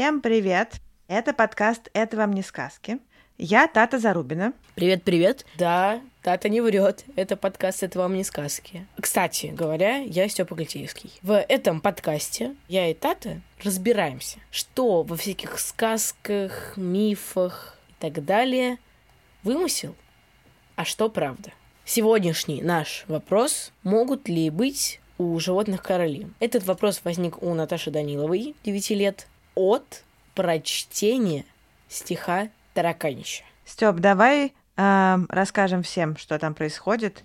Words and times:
Всем 0.00 0.22
привет! 0.22 0.80
Это 1.08 1.34
подкаст 1.34 1.90
«Это 1.92 2.16
вам 2.16 2.32
не 2.32 2.40
сказки». 2.40 3.00
Я 3.36 3.68
Тата 3.68 3.98
Зарубина. 3.98 4.54
Привет-привет. 4.74 5.44
Да, 5.58 6.00
Тата 6.22 6.48
не 6.48 6.62
врет. 6.62 7.04
Это 7.16 7.36
подкаст 7.36 7.82
«Это 7.82 7.98
вам 7.98 8.14
не 8.14 8.24
сказки». 8.24 8.86
Кстати 8.98 9.48
говоря, 9.48 9.98
я 9.98 10.26
Степа 10.30 10.54
Гальтеевский. 10.54 11.12
В 11.20 11.38
этом 11.38 11.82
подкасте 11.82 12.56
я 12.66 12.90
и 12.90 12.94
Тата 12.94 13.42
разбираемся, 13.62 14.38
что 14.50 15.02
во 15.02 15.18
всяких 15.18 15.58
сказках, 15.58 16.78
мифах 16.78 17.76
и 17.90 17.92
так 18.00 18.24
далее 18.24 18.78
вымысел, 19.42 19.94
а 20.76 20.86
что 20.86 21.10
правда. 21.10 21.50
Сегодняшний 21.84 22.62
наш 22.62 23.04
вопрос– 23.06 23.70
могут 23.82 24.30
ли 24.30 24.48
быть 24.48 24.98
у 25.18 25.38
животных 25.38 25.82
короли? 25.82 26.26
Этот 26.40 26.64
вопрос 26.64 27.02
возник 27.04 27.42
у 27.42 27.52
Наташи 27.52 27.90
Даниловой, 27.90 28.54
9 28.64 28.90
лет, 28.92 29.26
от 29.54 30.04
прочтения 30.34 31.44
стиха 31.88 32.48
Тараканища. 32.74 33.44
Степ, 33.64 33.96
давай 33.96 34.54
э, 34.76 35.18
расскажем 35.28 35.82
всем, 35.82 36.16
что 36.16 36.38
там 36.38 36.54
происходит 36.54 37.24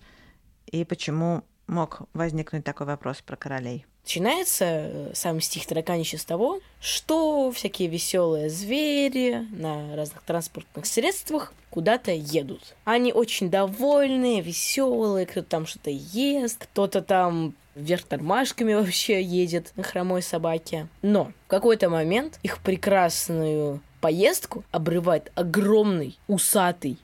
и 0.66 0.84
почему 0.84 1.44
мог 1.68 2.02
возникнуть 2.14 2.64
такой 2.64 2.88
вопрос 2.88 3.22
про 3.22 3.36
королей. 3.36 3.86
Начинается 4.06 4.66
э, 4.66 5.12
сам 5.16 5.42
стих 5.42 5.66
Тараканища 5.66 6.20
с 6.20 6.26
того, 6.26 6.60
что 6.80 7.52
всякие 7.52 7.88
веселые 7.88 8.52
звери 8.52 9.48
на 9.52 9.96
разных 9.96 10.22
транспортных 10.22 10.86
средствах 10.86 11.56
куда-то 11.72 12.12
едут. 12.12 12.76
Они 12.84 13.12
очень 13.12 13.50
довольные, 13.50 14.42
веселые, 14.42 15.26
кто-то 15.26 15.48
там 15.50 15.66
что-то 15.66 15.90
ест, 15.90 16.68
кто-то 16.68 17.02
там 17.02 17.56
вверх 17.74 18.04
тормашками 18.04 18.74
вообще 18.76 19.24
едет 19.24 19.74
на 19.76 19.82
хромой 19.82 20.22
собаке. 20.22 20.88
Но 21.02 21.32
в 21.48 21.48
какой-то 21.48 21.90
момент 21.90 22.40
их 22.44 22.60
прекрасную 22.60 23.82
поездку 24.02 24.64
обрывает 24.70 25.32
огромный, 25.34 26.20
усатый, 26.28 27.00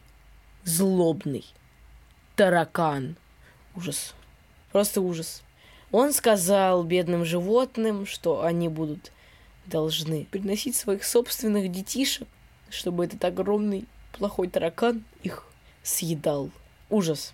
злобный 0.65 1.45
таракан. 2.35 3.15
Ужас. 3.75 4.13
Просто 4.71 5.01
ужас. 5.01 5.41
Он 5.91 6.13
сказал 6.13 6.83
бедным 6.83 7.25
животным, 7.25 8.05
что 8.05 8.43
они 8.43 8.69
будут 8.69 9.11
должны 9.65 10.25
приносить 10.25 10.75
своих 10.75 11.03
собственных 11.03 11.71
детишек, 11.71 12.27
чтобы 12.69 13.05
этот 13.05 13.23
огромный 13.23 13.85
плохой 14.13 14.47
таракан 14.47 15.03
их 15.23 15.45
съедал. 15.83 16.49
Ужас. 16.89 17.33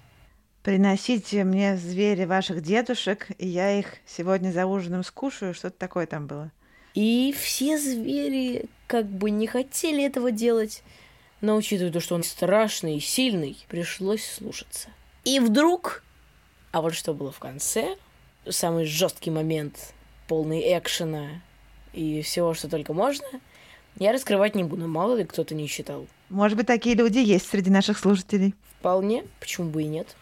Приносите 0.64 1.44
мне 1.44 1.78
звери 1.78 2.26
ваших 2.26 2.62
дедушек, 2.62 3.28
и 3.38 3.48
я 3.48 3.80
их 3.80 3.96
сегодня 4.06 4.52
за 4.52 4.66
ужином 4.66 5.04
скушаю. 5.04 5.54
Что-то 5.54 5.78
такое 5.78 6.08
там 6.08 6.28
было. 6.28 6.52
И 6.94 7.34
все 7.40 7.78
звери 7.78 8.66
как 8.88 9.06
бы 9.06 9.30
не 9.30 9.48
хотели 9.48 10.04
этого 10.04 10.32
делать, 10.32 10.84
но 11.42 11.56
учитывая 11.56 11.92
то, 11.92 12.00
что 12.00 12.16
он 12.16 12.24
страшный 12.24 12.98
и 12.98 13.00
сильный, 13.00 13.58
пришлось 13.70 14.26
слушаться. 14.26 14.90
И 15.24 15.40
вдруг, 15.40 16.04
а 16.72 16.82
вот 16.82 16.96
что 16.96 17.14
было 17.14 17.32
в 17.32 17.40
конце, 17.40 17.98
самый 18.52 18.86
жесткий 18.86 19.32
момент, 19.32 19.94
полный 20.28 20.62
экшена 20.78 21.42
и 21.94 22.22
всего, 22.22 22.54
что 22.54 22.70
только 22.70 22.94
можно, 22.94 23.28
я 24.00 24.12
раскрывать 24.12 24.56
не 24.56 24.64
буду, 24.64 24.88
мало 24.88 25.16
ли 25.16 25.24
кто-то 25.24 25.56
не 25.56 25.68
читал. 25.68 26.08
Может 26.30 26.58
быть, 26.58 26.68
такие 26.68 26.96
люди 26.96 27.20
есть 27.20 27.48
среди 27.48 27.70
наших 27.70 27.98
слушателей. 27.98 28.54
Вполне, 28.80 29.24
почему 29.40 29.70
бы 29.70 29.84
и 29.84 29.88
нет. 29.88 30.16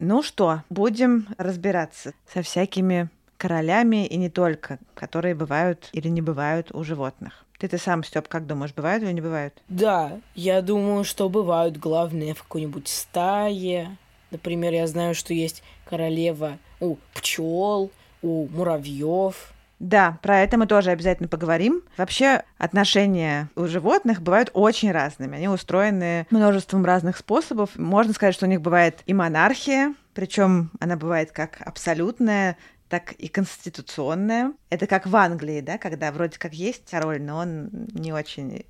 Ну 0.00 0.22
что, 0.22 0.62
будем 0.70 1.26
разбираться 1.38 2.14
со 2.32 2.42
всякими 2.42 3.10
королями 3.36 4.06
и 4.06 4.16
не 4.16 4.30
только, 4.30 4.78
которые 4.94 5.34
бывают 5.34 5.88
или 5.92 6.08
не 6.08 6.22
бывают 6.22 6.72
у 6.72 6.84
животных. 6.84 7.44
Ты-то 7.58 7.76
сам, 7.76 8.04
Степ, 8.04 8.28
как 8.28 8.46
думаешь, 8.46 8.72
бывают 8.72 9.02
или 9.02 9.10
не 9.10 9.20
бывают? 9.20 9.60
Да, 9.68 10.20
я 10.36 10.62
думаю, 10.62 11.02
что 11.02 11.28
бывают 11.28 11.76
главные 11.76 12.32
в 12.34 12.42
какой-нибудь 12.44 12.86
стае. 12.86 13.96
Например, 14.30 14.72
я 14.72 14.86
знаю, 14.86 15.14
что 15.16 15.34
есть 15.34 15.64
королева 15.84 16.58
у 16.78 16.96
пчел, 17.14 17.90
у 18.22 18.46
муравьев. 18.48 19.52
Да, 19.80 20.18
про 20.22 20.40
это 20.40 20.56
мы 20.56 20.66
тоже 20.66 20.90
обязательно 20.90 21.28
поговорим. 21.28 21.82
Вообще, 21.96 22.42
отношения 22.58 23.48
у 23.56 23.66
животных 23.66 24.22
бывают 24.22 24.50
очень 24.52 24.90
разными. 24.92 25.36
Они 25.36 25.48
устроены 25.48 26.26
множеством 26.30 26.84
разных 26.84 27.16
способов. 27.16 27.70
Можно 27.76 28.12
сказать, 28.12 28.34
что 28.34 28.46
у 28.46 28.48
них 28.48 28.60
бывает 28.60 29.00
и 29.06 29.14
монархия, 29.14 29.94
причем 30.14 30.70
она 30.80 30.96
бывает 30.96 31.30
как 31.30 31.58
абсолютная, 31.60 32.56
так 32.88 33.12
и 33.12 33.28
конституционная. 33.28 34.52
Это 34.70 34.86
как 34.86 35.06
в 35.06 35.14
Англии, 35.16 35.60
да, 35.60 35.78
когда 35.78 36.10
вроде 36.12 36.38
как 36.38 36.52
есть 36.54 36.90
король, 36.90 37.20
но 37.22 37.38
он 37.38 37.70
не 37.92 38.12
очень 38.12 38.64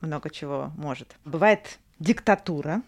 много 0.00 0.30
чего 0.30 0.72
может. 0.76 1.16
Бывает 1.24 1.78
диктатура, 1.98 2.82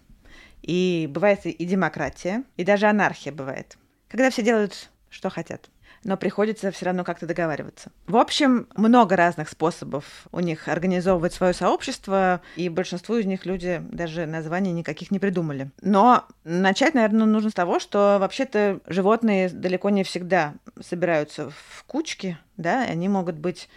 и 0.62 1.08
бывает 1.10 1.44
и 1.44 1.64
демократия, 1.64 2.44
и 2.56 2.64
даже 2.64 2.86
анархия 2.86 3.32
бывает. 3.32 3.76
Когда 4.08 4.30
все 4.30 4.42
делают, 4.42 4.90
что 5.10 5.28
хотят 5.30 5.68
но 6.04 6.16
приходится 6.16 6.70
все 6.70 6.86
равно 6.86 7.04
как-то 7.04 7.26
договариваться. 7.26 7.90
В 8.06 8.16
общем, 8.16 8.68
много 8.76 9.16
разных 9.16 9.48
способов 9.48 10.26
у 10.32 10.40
них 10.40 10.68
организовывать 10.68 11.32
свое 11.32 11.54
сообщество, 11.54 12.40
и 12.56 12.68
большинству 12.68 13.16
из 13.16 13.26
них 13.26 13.46
люди 13.46 13.82
даже 13.90 14.26
названий 14.26 14.72
никаких 14.72 15.10
не 15.10 15.18
придумали. 15.18 15.70
Но 15.80 16.26
начать, 16.44 16.94
наверное, 16.94 17.26
нужно 17.26 17.50
с 17.50 17.54
того, 17.54 17.78
что 17.78 18.18
вообще-то 18.20 18.80
животные 18.86 19.48
далеко 19.48 19.90
не 19.90 20.04
всегда 20.04 20.54
собираются 20.80 21.50
в 21.50 21.84
кучки, 21.86 22.38
да, 22.56 22.82
они 22.82 23.08
могут 23.08 23.36
быть 23.36 23.68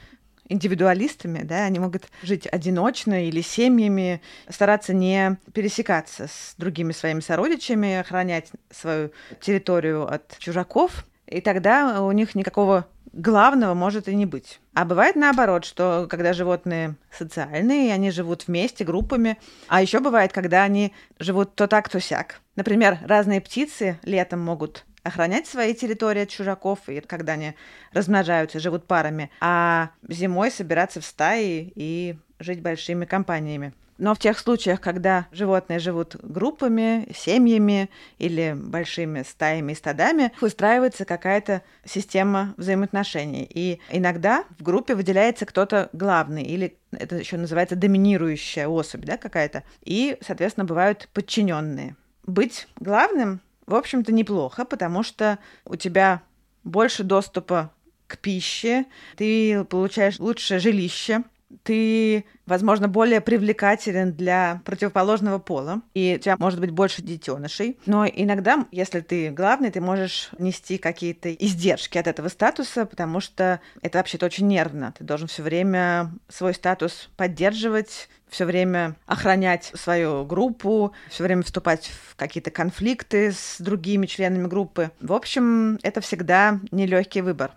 индивидуалистами, 0.48 1.42
да, 1.44 1.66
они 1.66 1.80
могут 1.80 2.04
жить 2.22 2.48
одиночно 2.48 3.28
или 3.28 3.42
семьями, 3.42 4.22
стараться 4.48 4.94
не 4.94 5.38
пересекаться 5.54 6.28
с 6.28 6.54
другими 6.58 6.92
своими 6.92 7.20
сородичами, 7.20 7.96
охранять 7.96 8.50
свою 8.70 9.12
территорию 9.42 10.12
от 10.12 10.38
чужаков, 10.38 11.06
и 11.28 11.42
тогда 11.42 12.02
у 12.02 12.12
них 12.12 12.36
никакого 12.36 12.88
главного 13.14 13.74
может 13.74 14.08
и 14.08 14.16
не 14.16 14.26
быть. 14.26 14.60
А 14.74 14.86
бывает 14.86 15.16
наоборот, 15.16 15.66
что 15.66 16.08
когда 16.10 16.34
животные 16.34 16.96
социальные, 17.12 17.94
они 17.94 18.12
живут 18.12 18.48
вместе, 18.48 18.84
группами, 18.84 19.38
а 19.68 19.82
еще 19.82 20.00
бывает, 20.00 20.34
когда 20.34 20.64
они 20.64 20.94
живут 21.18 21.56
то 21.56 21.68
так, 21.68 21.90
то 21.90 22.00
сяк. 22.00 22.42
Например, 22.56 23.00
разные 23.06 23.42
птицы 23.42 24.00
летом 24.04 24.42
могут 24.42 24.86
охранять 25.04 25.48
свои 25.48 25.74
территории 25.74 26.24
от 26.24 26.30
чужаков, 26.30 26.80
и 26.88 27.00
когда 27.00 27.34
они 27.34 27.54
размножаются, 27.94 28.60
живут 28.60 28.86
парами, 28.86 29.30
а 29.40 29.92
зимой 30.08 30.52
собираться 30.52 31.00
в 31.00 31.06
стаи 31.06 31.72
и 31.76 32.18
жить 32.40 32.62
большими 32.62 33.06
компаниями. 33.06 33.74
Но 33.98 34.14
в 34.14 34.20
тех 34.20 34.38
случаях, 34.38 34.82
когда 34.82 35.28
животные 35.32 35.80
живут 35.80 36.18
группами, 36.22 37.08
семьями 37.16 37.90
или 38.18 38.54
большими 38.56 39.24
стаями 39.24 39.72
и 39.72 39.76
стадами, 39.76 40.34
выстраивается 40.42 41.06
какая-то 41.06 41.62
система 41.86 42.54
взаимоотношений. 42.58 43.48
И 43.50 43.80
иногда 43.90 44.44
в 44.60 44.64
группе 44.64 44.96
выделяется 44.96 45.46
кто-то 45.46 45.90
главный 45.94 46.44
или 46.44 46.78
это 46.92 47.16
еще 47.16 47.38
называется 47.38 47.76
доминирующая 47.76 48.68
особь, 48.68 49.06
да, 49.06 49.18
какая-то. 49.18 49.64
И, 49.84 50.18
соответственно, 50.22 50.66
бывают 50.66 51.10
подчиненные. 51.14 51.96
Быть 52.26 52.68
главным, 52.80 53.42
в 53.66 53.76
общем-то, 53.76 54.12
неплохо, 54.12 54.66
потому 54.66 55.04
что 55.04 55.40
у 55.66 55.76
тебя 55.76 56.22
больше 56.64 57.04
доступа 57.04 57.72
к 58.08 58.18
пище, 58.18 58.86
ты 59.16 59.64
получаешь 59.66 60.20
лучшее 60.20 60.60
жилище, 60.60 61.24
ты, 61.64 62.26
возможно, 62.46 62.88
более 62.88 63.22
привлекателен 63.22 64.14
для 64.14 64.62
противоположного 64.66 65.40
пола, 65.40 65.82
и 65.94 66.16
у 66.18 66.22
тебя 66.22 66.36
может 66.38 66.60
быть 66.60 66.72
больше 66.72 67.02
детенышей. 67.02 67.78
Но 67.86 68.06
иногда, 68.06 68.66
если 68.72 69.00
ты 69.00 69.32
главный, 69.32 69.72
ты 69.72 69.82
можешь 69.82 70.30
нести 70.38 70.78
какие-то 70.78 71.34
издержки 71.34 71.98
от 71.98 72.08
этого 72.08 72.30
статуса, 72.30 72.86
потому 72.86 73.20
что 73.20 73.60
это 73.82 73.98
вообще-то 74.00 74.26
очень 74.26 74.48
нервно. 74.48 74.94
Ты 74.98 75.04
должен 75.04 75.28
все 75.28 75.44
время 75.44 76.12
свой 76.30 76.54
статус 76.54 77.10
поддерживать, 77.18 78.10
все 78.30 78.46
время 78.46 78.96
охранять 79.06 79.72
свою 79.76 80.26
группу, 80.26 80.94
все 81.10 81.24
время 81.24 81.44
вступать 81.44 81.92
в 82.10 82.16
какие-то 82.16 82.52
конфликты 82.52 83.32
с 83.32 83.58
другими 83.60 84.06
членами 84.06 84.48
группы. 84.48 84.92
В 85.00 85.14
общем, 85.14 85.80
это 85.84 86.02
всегда 86.02 86.60
нелегкий 86.72 87.22
выбор. 87.22 87.52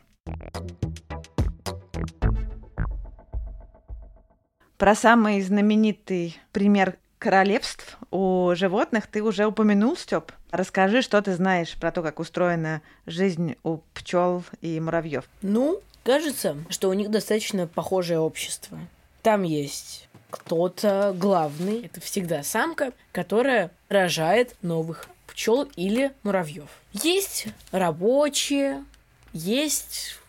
Про 4.79 4.95
самый 4.95 5.43
знаменитый 5.43 6.39
пример 6.53 6.99
королевств 7.19 7.99
у 8.13 8.53
животных 8.55 9.09
ты 9.09 9.25
уже 9.25 9.45
упомянул, 9.45 9.97
Степ. 9.97 10.31
Расскажи, 10.53 11.03
что 11.03 11.21
ты 11.21 11.35
знаешь 11.35 11.75
про 11.75 11.91
то, 11.91 12.01
как 12.01 12.21
устроена 12.21 12.81
жизнь 13.05 13.57
у 13.65 13.79
пчел 13.93 14.45
и 14.61 14.79
муравьев. 14.79 15.25
Ну, 15.43 15.81
кажется, 16.05 16.57
что 16.71 16.91
у 16.91 16.93
них 16.93 17.11
достаточно 17.11 17.67
похожее 17.67 18.21
общество. 18.21 18.79
Там 19.23 19.43
есть 19.43 20.09
кто-то 20.31 21.13
главный, 21.13 21.85
это 21.85 22.01
всегда 22.01 22.45
самка, 22.45 22.93
которая 23.11 23.73
рожает 23.89 24.55
новых 24.63 25.09
пчел 25.27 25.69
или 25.75 26.13
муравьев. 26.23 26.69
Есть 26.93 27.49
рабочие, 27.73 28.85
есть 29.33 30.21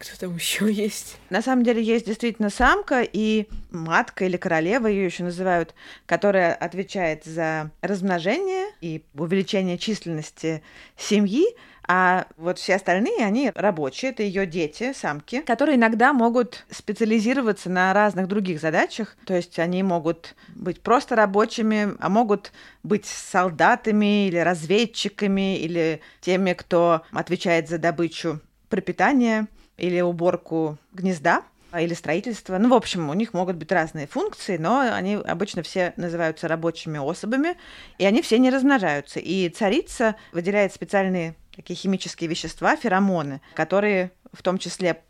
кто 0.00 0.16
там 0.16 0.34
еще 0.36 0.72
есть? 0.72 1.18
На 1.28 1.42
самом 1.42 1.62
деле 1.62 1.82
есть 1.82 2.06
действительно 2.06 2.50
самка 2.50 3.02
и 3.02 3.46
матка 3.70 4.24
или 4.24 4.36
королева 4.36 4.86
ее 4.86 5.04
еще 5.04 5.22
называют, 5.22 5.74
которая 6.06 6.54
отвечает 6.54 7.24
за 7.24 7.70
размножение 7.82 8.66
и 8.80 9.04
увеличение 9.14 9.78
численности 9.78 10.62
семьи, 10.96 11.44
а 11.92 12.26
вот 12.36 12.58
все 12.58 12.76
остальные, 12.76 13.24
они 13.24 13.50
рабочие, 13.52 14.12
это 14.12 14.22
ее 14.22 14.46
дети, 14.46 14.92
самки, 14.92 15.40
которые 15.40 15.76
иногда 15.76 16.12
могут 16.12 16.64
специализироваться 16.70 17.68
на 17.68 17.92
разных 17.92 18.28
других 18.28 18.60
задачах. 18.60 19.16
То 19.26 19.34
есть 19.34 19.58
они 19.58 19.82
могут 19.82 20.36
быть 20.54 20.80
просто 20.82 21.16
рабочими, 21.16 21.96
а 21.98 22.08
могут 22.08 22.52
быть 22.84 23.06
солдатами 23.06 24.28
или 24.28 24.36
разведчиками, 24.36 25.58
или 25.58 26.00
теми, 26.20 26.52
кто 26.52 27.02
отвечает 27.10 27.68
за 27.68 27.78
добычу 27.78 28.40
пропитания 28.68 29.48
или 29.80 30.00
уборку 30.00 30.78
гнезда 30.92 31.42
или 31.78 31.94
строительство. 31.94 32.58
Ну, 32.58 32.68
в 32.68 32.74
общем, 32.74 33.08
у 33.10 33.14
них 33.14 33.32
могут 33.32 33.56
быть 33.56 33.70
разные 33.70 34.06
функции, 34.06 34.56
но 34.56 34.80
они 34.80 35.14
обычно 35.14 35.62
все 35.62 35.92
называются 35.96 36.48
рабочими 36.48 36.98
особами, 36.98 37.56
и 37.98 38.04
они 38.04 38.22
все 38.22 38.38
не 38.38 38.50
размножаются. 38.50 39.20
И 39.20 39.48
царица 39.48 40.16
выделяет 40.32 40.74
специальные 40.74 41.36
такие 41.54 41.76
химические 41.76 42.28
вещества, 42.28 42.76
феромоны, 42.76 43.40
которые 43.54 44.10
в 44.32 44.42
том 44.42 44.58
числе 44.58 45.02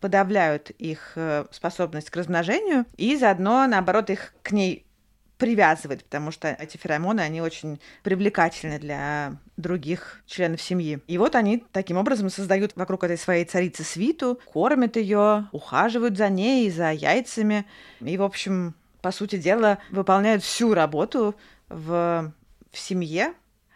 подавляют 0.00 0.70
их 0.70 1.12
э, 1.16 1.46
способность 1.50 2.10
к 2.10 2.16
размножению 2.16 2.84
и 2.96 3.16
заодно, 3.16 3.66
наоборот, 3.66 4.10
их 4.10 4.34
к 4.42 4.52
ней 4.52 4.85
привязывает, 5.38 6.04
потому 6.04 6.30
что 6.30 6.48
эти 6.48 6.76
феромоны, 6.76 7.20
они 7.20 7.40
очень 7.40 7.80
привлекательны 8.02 8.78
для 8.78 9.36
других 9.56 10.22
членов 10.26 10.62
семьи. 10.62 11.00
И 11.06 11.18
вот 11.18 11.34
они 11.34 11.64
таким 11.72 11.98
образом 11.98 12.30
создают 12.30 12.74
вокруг 12.76 13.04
этой 13.04 13.18
своей 13.18 13.44
царицы 13.44 13.84
свиту, 13.84 14.40
кормят 14.46 14.96
ее, 14.96 15.48
ухаживают 15.52 16.16
за 16.16 16.28
ней, 16.28 16.70
за 16.70 16.90
яйцами. 16.92 17.66
И, 18.00 18.16
в 18.16 18.22
общем, 18.22 18.74
по 19.02 19.12
сути 19.12 19.36
дела, 19.36 19.78
выполняют 19.90 20.42
всю 20.42 20.74
работу 20.74 21.36
в, 21.68 22.32
в 22.72 22.78
семье, 22.78 23.34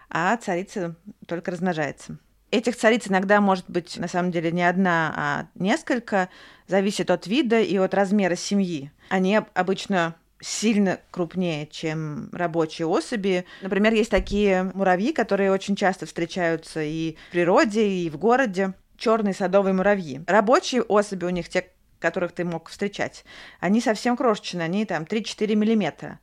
а 0.08 0.36
царица 0.36 0.96
только 1.26 1.50
размножается. 1.50 2.18
Этих 2.50 2.76
цариц 2.76 3.06
иногда 3.06 3.40
может 3.40 3.70
быть, 3.70 3.96
на 3.96 4.08
самом 4.08 4.32
деле, 4.32 4.50
не 4.50 4.68
одна, 4.68 5.14
а 5.16 5.46
несколько, 5.54 6.30
зависит 6.66 7.10
от 7.10 7.26
вида 7.28 7.60
и 7.60 7.76
от 7.76 7.94
размера 7.94 8.34
семьи. 8.34 8.90
Они 9.08 9.40
обычно 9.54 10.16
сильно 10.40 11.00
крупнее, 11.10 11.66
чем 11.66 12.30
рабочие 12.32 12.86
особи. 12.86 13.44
Например, 13.60 13.92
есть 13.92 14.10
такие 14.10 14.70
муравьи, 14.74 15.12
которые 15.12 15.52
очень 15.52 15.76
часто 15.76 16.06
встречаются 16.06 16.82
и 16.82 17.16
в 17.28 17.32
природе, 17.32 17.86
и 17.86 18.10
в 18.10 18.16
городе. 18.16 18.74
Черные 18.96 19.34
садовые 19.34 19.72
муравьи. 19.72 20.22
Рабочие 20.26 20.82
особи 20.82 21.24
у 21.24 21.30
них, 21.30 21.48
те, 21.48 21.70
которых 21.98 22.32
ты 22.32 22.44
мог 22.44 22.68
встречать, 22.68 23.24
они 23.60 23.80
совсем 23.80 24.16
крошечные, 24.16 24.64
они 24.64 24.84
там 24.84 25.04
3-4 25.04 25.54
миллиметра. 25.54 26.18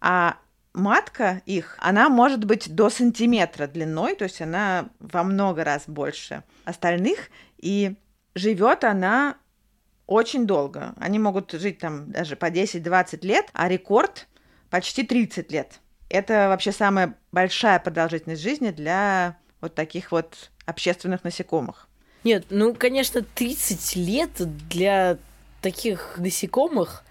А 0.00 0.36
матка 0.72 1.42
их, 1.46 1.76
она 1.80 2.08
может 2.08 2.44
быть 2.44 2.74
до 2.74 2.90
сантиметра 2.90 3.66
длиной, 3.66 4.14
то 4.14 4.24
есть 4.24 4.40
она 4.40 4.90
во 4.98 5.22
много 5.22 5.64
раз 5.64 5.84
больше 5.86 6.42
остальных, 6.64 7.30
и 7.58 7.96
живет 8.34 8.84
она 8.84 9.36
очень 10.10 10.44
долго. 10.44 10.92
Они 10.96 11.20
могут 11.20 11.52
жить 11.52 11.78
там 11.78 12.10
даже 12.10 12.34
по 12.34 12.50
10-20 12.50 13.24
лет, 13.24 13.46
а 13.52 13.68
рекорд 13.68 14.26
почти 14.68 15.04
30 15.04 15.52
лет. 15.52 15.80
Это 16.08 16.48
вообще 16.48 16.72
самая 16.72 17.14
большая 17.30 17.78
продолжительность 17.78 18.42
жизни 18.42 18.70
для 18.70 19.36
вот 19.60 19.76
таких 19.76 20.10
вот 20.10 20.50
общественных 20.66 21.22
насекомых. 21.22 21.88
Нет, 22.24 22.46
ну, 22.50 22.74
конечно, 22.74 23.22
30 23.22 23.96
лет 23.96 24.30
для 24.68 25.16
таких 25.62 26.14
насекомых 26.16 27.04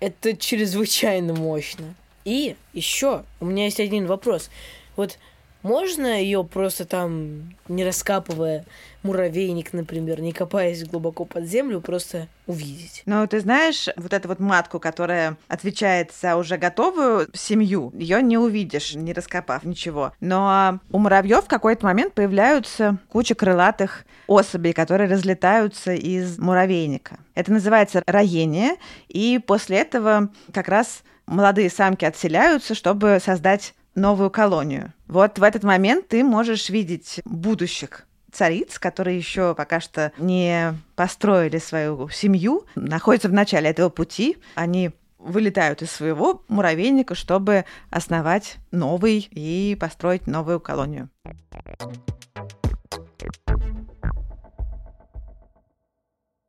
это 0.00 0.36
чрезвычайно 0.36 1.34
мощно. 1.34 1.94
И 2.24 2.56
еще 2.72 3.24
у 3.38 3.44
меня 3.44 3.66
есть 3.66 3.78
один 3.78 4.06
вопрос. 4.06 4.50
Вот 4.96 5.18
можно 5.62 6.20
ее 6.20 6.44
просто 6.44 6.84
там, 6.84 7.54
не 7.68 7.84
раскапывая 7.84 8.64
муравейник, 9.02 9.72
например, 9.72 10.20
не 10.20 10.32
копаясь 10.32 10.84
глубоко 10.84 11.24
под 11.24 11.44
землю, 11.44 11.80
просто 11.80 12.28
увидеть? 12.46 13.02
Ну, 13.06 13.26
ты 13.26 13.40
знаешь, 13.40 13.88
вот 13.96 14.12
эту 14.12 14.28
вот 14.28 14.40
матку, 14.40 14.78
которая 14.78 15.36
отвечает 15.48 16.12
за 16.20 16.36
уже 16.36 16.56
готовую 16.56 17.28
семью, 17.32 17.92
ее 17.94 18.22
не 18.22 18.38
увидишь, 18.38 18.94
не 18.94 19.12
раскопав 19.12 19.64
ничего. 19.64 20.12
Но 20.20 20.80
у 20.90 20.98
муравьев 20.98 21.44
в 21.44 21.48
какой-то 21.48 21.84
момент 21.86 22.14
появляются 22.14 22.98
куча 23.08 23.34
крылатых 23.34 24.04
особей, 24.26 24.72
которые 24.72 25.10
разлетаются 25.10 25.92
из 25.92 26.38
муравейника. 26.38 27.18
Это 27.34 27.52
называется 27.52 28.02
роение, 28.06 28.76
и 29.08 29.40
после 29.44 29.78
этого 29.78 30.28
как 30.52 30.68
раз 30.68 31.02
молодые 31.26 31.70
самки 31.70 32.04
отселяются, 32.04 32.74
чтобы 32.74 33.18
создать 33.24 33.74
новую 34.00 34.30
колонию. 34.30 34.92
Вот 35.06 35.38
в 35.38 35.42
этот 35.42 35.62
момент 35.62 36.08
ты 36.08 36.24
можешь 36.24 36.70
видеть 36.70 37.20
будущих 37.24 38.06
цариц, 38.32 38.78
которые 38.78 39.16
еще 39.16 39.54
пока 39.54 39.80
что 39.80 40.12
не 40.18 40.74
построили 40.96 41.58
свою 41.58 42.08
семью, 42.08 42.64
находятся 42.74 43.28
в 43.28 43.32
начале 43.32 43.70
этого 43.70 43.88
пути. 43.88 44.38
Они 44.54 44.90
вылетают 45.18 45.82
из 45.82 45.90
своего 45.90 46.42
муравейника, 46.48 47.14
чтобы 47.14 47.64
основать 47.90 48.56
новый 48.70 49.28
и 49.30 49.76
построить 49.78 50.26
новую 50.26 50.60
колонию. 50.60 51.10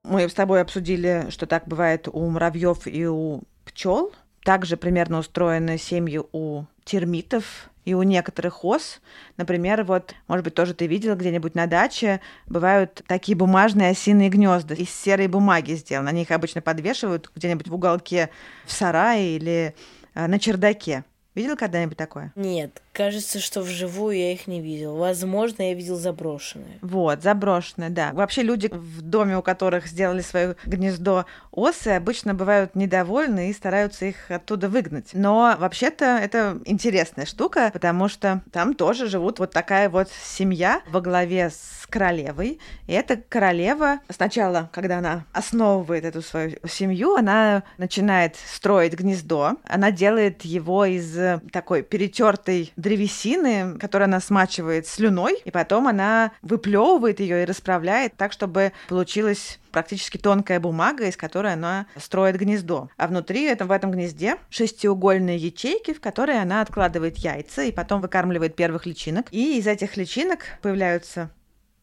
Мы 0.03 0.27
с 0.27 0.33
тобой 0.33 0.61
обсудили, 0.61 1.27
что 1.29 1.45
так 1.45 1.67
бывает 1.67 2.07
у 2.11 2.29
муравьев 2.29 2.85
и 2.85 3.07
у 3.07 3.43
пчел. 3.65 4.13
Также 4.43 4.75
примерно 4.75 5.19
устроены 5.19 5.77
семьи 5.77 6.19
у 6.31 6.65
термитов 6.83 7.69
и 7.85 7.93
у 7.93 8.03
некоторых 8.03 8.63
ос. 8.63 9.01
Например, 9.37 9.83
вот, 9.83 10.15
может 10.27 10.43
быть, 10.43 10.55
тоже 10.55 10.73
ты 10.73 10.87
видел 10.87 11.15
где-нибудь 11.15 11.55
на 11.55 11.67
даче, 11.67 12.21
бывают 12.47 13.03
такие 13.07 13.35
бумажные 13.35 13.91
осиные 13.91 14.29
гнезда 14.29 14.73
из 14.73 14.89
серой 14.89 15.27
бумаги 15.27 15.73
сделаны. 15.73 16.09
Они 16.09 16.23
их 16.23 16.31
обычно 16.31 16.61
подвешивают 16.61 17.31
где-нибудь 17.35 17.67
в 17.67 17.75
уголке 17.75 18.29
в 18.65 18.71
сарае 18.71 19.35
или 19.35 19.75
э, 20.13 20.27
на 20.27 20.39
чердаке. 20.39 21.03
Видел 21.33 21.55
когда-нибудь 21.55 21.97
такое? 21.97 22.33
Нет, 22.35 22.81
кажется, 22.91 23.39
что 23.39 23.61
вживую 23.61 24.17
я 24.17 24.33
их 24.33 24.47
не 24.47 24.59
видел. 24.59 24.97
Возможно, 24.97 25.63
я 25.63 25.73
видел 25.73 25.95
заброшенные. 25.95 26.77
Вот, 26.81 27.23
заброшенные, 27.23 27.89
да. 27.89 28.11
Вообще 28.11 28.41
люди 28.41 28.67
в 28.71 29.01
доме, 29.01 29.37
у 29.37 29.41
которых 29.41 29.87
сделали 29.87 30.21
свое 30.21 30.57
гнездо 30.65 31.25
осы, 31.51 31.89
обычно 31.89 32.33
бывают 32.33 32.75
недовольны 32.75 33.49
и 33.49 33.53
стараются 33.53 34.05
их 34.05 34.29
оттуда 34.29 34.67
выгнать. 34.67 35.11
Но 35.13 35.55
вообще-то 35.57 36.05
это 36.05 36.59
интересная 36.65 37.25
штука, 37.25 37.69
потому 37.71 38.09
что 38.09 38.41
там 38.51 38.73
тоже 38.73 39.07
живут 39.07 39.39
вот 39.39 39.51
такая 39.51 39.89
вот 39.89 40.09
семья 40.09 40.81
во 40.89 40.99
главе 40.99 41.49
с 41.49 41.87
королевой. 41.87 42.59
И 42.87 42.93
эта 42.93 43.17
королева 43.17 43.99
сначала, 44.09 44.69
когда 44.73 44.97
она 44.97 45.25
основывает 45.31 46.03
эту 46.03 46.21
свою 46.21 46.57
семью, 46.67 47.15
она 47.15 47.63
начинает 47.77 48.35
строить 48.53 48.93
гнездо. 48.93 49.57
Она 49.65 49.91
делает 49.91 50.43
его 50.43 50.85
из 50.85 51.20
такой 51.51 51.83
перетертой 51.83 52.73
древесины, 52.75 53.77
которую 53.79 54.05
она 54.05 54.19
смачивает 54.19 54.87
слюной, 54.87 55.41
и 55.45 55.51
потом 55.51 55.87
она 55.87 56.31
выплевывает 56.41 57.19
ее 57.19 57.43
и 57.43 57.45
расправляет 57.45 58.15
так, 58.17 58.31
чтобы 58.31 58.71
получилась 58.87 59.59
практически 59.71 60.17
тонкая 60.17 60.59
бумага, 60.59 61.07
из 61.07 61.17
которой 61.17 61.53
она 61.53 61.87
строит 61.95 62.37
гнездо. 62.37 62.89
А 62.97 63.07
внутри 63.07 63.45
этом, 63.45 63.67
в 63.67 63.71
этом 63.71 63.91
гнезде 63.91 64.35
шестиугольные 64.49 65.37
ячейки, 65.37 65.93
в 65.93 66.01
которые 66.01 66.41
она 66.41 66.61
откладывает 66.61 67.17
яйца 67.17 67.63
и 67.63 67.71
потом 67.71 68.01
выкармливает 68.01 68.55
первых 68.55 68.85
личинок. 68.85 69.27
И 69.31 69.57
из 69.57 69.67
этих 69.67 69.97
личинок 69.97 70.39
появляются 70.61 71.31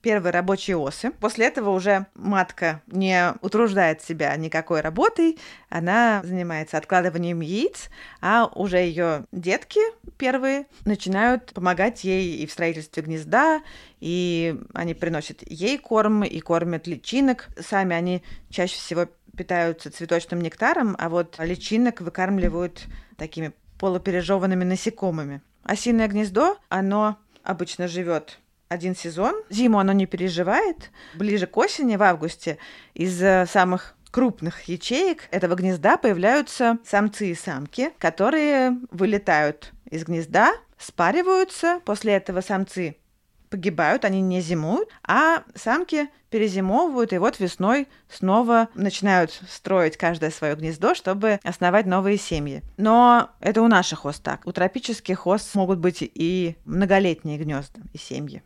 первые 0.09 0.33
рабочие 0.33 0.79
осы. 0.79 1.11
После 1.11 1.49
этого 1.49 1.69
уже 1.69 2.07
матка 2.15 2.81
не 2.87 3.35
утруждает 3.43 4.01
себя 4.01 4.35
никакой 4.37 4.81
работой, 4.81 5.39
она 5.69 6.23
занимается 6.25 6.79
откладыванием 6.79 7.43
яиц, 7.43 7.91
а 8.23 8.47
уже 8.47 8.79
ее 8.79 9.27
детки 9.33 9.81
первые 10.17 10.65
начинают 10.87 11.53
помогать 11.53 12.05
ей 12.05 12.39
и 12.39 12.47
в 12.47 12.53
строительстве 12.53 13.03
гнезда, 13.03 13.61
и 14.01 14.59
они 14.73 14.95
приносят 14.95 15.43
ей 15.47 15.77
корм 15.77 16.25
и 16.25 16.41
кормят 16.41 16.87
личинок. 16.87 17.49
Сами 17.61 17.95
они 17.95 18.23
чаще 18.49 18.77
всего 18.77 19.09
питаются 19.37 19.91
цветочным 19.91 20.41
нектаром, 20.41 20.97
а 20.99 21.11
вот 21.11 21.37
личинок 21.39 22.01
выкармливают 22.01 22.87
такими 23.19 23.53
полупережеванными 23.79 24.65
насекомыми. 24.65 25.43
Осиное 25.65 26.09
гнездо, 26.09 26.57
оно 26.71 27.19
обычно 27.43 27.89
живет 27.89 28.39
один 28.69 28.95
сезон. 28.95 29.35
Зиму 29.51 29.79
оно 29.79 29.93
не 29.93 30.07
переживает. 30.07 30.91
Ближе 31.15 31.47
к 31.47 31.57
осени, 31.57 31.97
в 31.97 32.03
августе, 32.03 32.59
из 32.95 33.19
самых 33.51 33.95
крупных 34.11 34.63
ячеек 34.63 35.29
этого 35.31 35.55
гнезда 35.55 35.97
появляются 35.97 36.79
самцы 36.85 37.31
и 37.31 37.35
самки, 37.35 37.91
которые 37.99 38.79
вылетают 38.91 39.73
из 39.91 40.05
гнезда, 40.05 40.53
спариваются. 40.79 41.81
После 41.85 42.15
этого 42.15 42.41
самцы 42.41 42.97
погибают, 43.51 44.05
они 44.05 44.21
не 44.21 44.41
зимуют, 44.41 44.91
а 45.03 45.43
самки 45.55 46.09
перезимовывают, 46.29 47.15
и 47.15 47.19
вот 47.19 47.41
весной 47.41 47.89
снова 48.11 48.69
начинают 48.75 49.41
строить 49.49 49.97
каждое 49.97 50.31
свое 50.31 50.55
гнездо, 50.55 50.95
чтобы 50.95 51.41
основать 51.43 51.87
новые 51.87 52.19
семьи. 52.19 52.63
Но 52.77 53.31
это 53.41 53.63
у 53.63 53.69
наших 53.69 54.05
ос 54.05 54.21
так. 54.21 54.47
У 54.47 54.53
тропических 54.53 55.27
ос 55.27 55.55
могут 55.55 55.79
быть 55.79 55.99
и 56.03 56.57
многолетние 56.67 57.39
гнезда 57.39 57.81
и 57.95 57.99
семьи. 57.99 58.43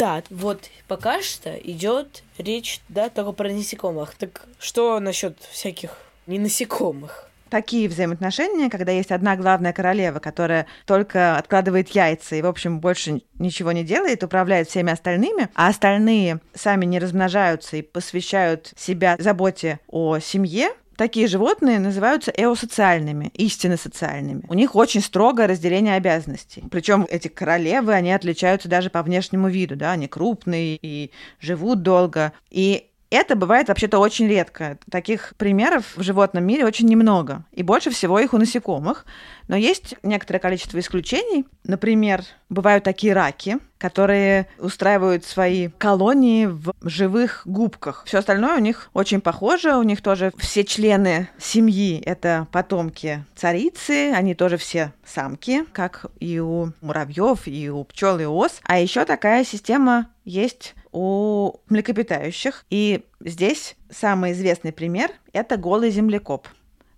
Да, 0.00 0.22
вот 0.30 0.70
пока 0.88 1.20
что 1.20 1.54
идет 1.56 2.22
речь, 2.38 2.80
да, 2.88 3.10
только 3.10 3.32
про 3.32 3.50
насекомых. 3.50 4.14
Так 4.14 4.46
что 4.58 4.98
насчет 4.98 5.38
всяких 5.50 5.98
не 6.26 6.38
насекомых? 6.38 7.26
такие 7.50 7.88
взаимоотношения, 7.88 8.70
когда 8.70 8.92
есть 8.92 9.10
одна 9.10 9.36
главная 9.36 9.72
королева, 9.72 10.20
которая 10.20 10.66
только 10.86 11.36
откладывает 11.36 11.88
яйца 11.90 12.36
и, 12.36 12.42
в 12.42 12.46
общем, 12.46 12.78
больше 12.78 13.22
ничего 13.40 13.72
не 13.72 13.82
делает, 13.82 14.22
управляет 14.22 14.68
всеми 14.68 14.92
остальными, 14.92 15.48
а 15.54 15.68
остальные 15.68 16.40
сами 16.54 16.86
не 16.86 17.00
размножаются 17.00 17.76
и 17.76 17.82
посвящают 17.82 18.72
себя 18.76 19.16
заботе 19.18 19.80
о 19.88 20.20
семье, 20.20 20.70
Такие 21.00 21.28
животные 21.28 21.78
называются 21.78 22.30
эосоциальными, 22.30 23.30
истинно 23.32 23.78
социальными. 23.78 24.42
У 24.48 24.52
них 24.52 24.76
очень 24.76 25.00
строгое 25.00 25.46
разделение 25.46 25.94
обязанностей. 25.94 26.62
Причем 26.70 27.06
эти 27.08 27.28
королевы, 27.28 27.94
они 27.94 28.12
отличаются 28.12 28.68
даже 28.68 28.90
по 28.90 29.02
внешнему 29.02 29.48
виду, 29.48 29.76
да, 29.76 29.92
они 29.92 30.08
крупные 30.08 30.78
и 30.82 31.10
живут 31.40 31.80
долго. 31.80 32.34
И 32.50 32.89
это 33.10 33.34
бывает 33.34 33.68
вообще-то 33.68 33.98
очень 33.98 34.28
редко. 34.28 34.78
Таких 34.90 35.34
примеров 35.36 35.96
в 35.96 36.02
животном 36.02 36.44
мире 36.44 36.64
очень 36.64 36.86
немного. 36.86 37.44
И 37.52 37.62
больше 37.62 37.90
всего 37.90 38.18
их 38.18 38.32
у 38.32 38.38
насекомых. 38.38 39.04
Но 39.48 39.56
есть 39.56 39.96
некоторое 40.02 40.38
количество 40.38 40.78
исключений. 40.78 41.44
Например, 41.64 42.22
бывают 42.48 42.84
такие 42.84 43.12
раки, 43.12 43.58
которые 43.78 44.46
устраивают 44.58 45.24
свои 45.24 45.68
колонии 45.78 46.46
в 46.46 46.72
живых 46.82 47.42
губках. 47.46 48.04
Все 48.06 48.18
остальное 48.18 48.56
у 48.56 48.60
них 48.60 48.90
очень 48.92 49.20
похоже. 49.20 49.74
У 49.76 49.82
них 49.82 50.02
тоже 50.02 50.32
все 50.38 50.64
члены 50.64 51.28
семьи— 51.38 52.00
это 52.06 52.46
потомки 52.52 53.24
царицы. 53.34 54.12
Они 54.12 54.34
тоже 54.34 54.56
все 54.56 54.92
самки, 55.04 55.64
как 55.72 56.06
и 56.20 56.38
у 56.38 56.72
муравьев, 56.80 57.46
и 57.46 57.70
у 57.70 57.82
пчел 57.84 58.20
и 58.20 58.24
ос. 58.24 58.60
А 58.62 58.78
еще 58.78 59.04
такая 59.04 59.44
система 59.44 60.06
есть 60.24 60.74
у 60.92 61.54
млекопитающих. 61.68 62.64
И 62.70 63.04
здесь 63.20 63.76
самый 63.90 64.32
известный 64.32 64.72
пример— 64.72 65.10
это 65.32 65.56
голый 65.56 65.90
землекоп, 65.90 66.48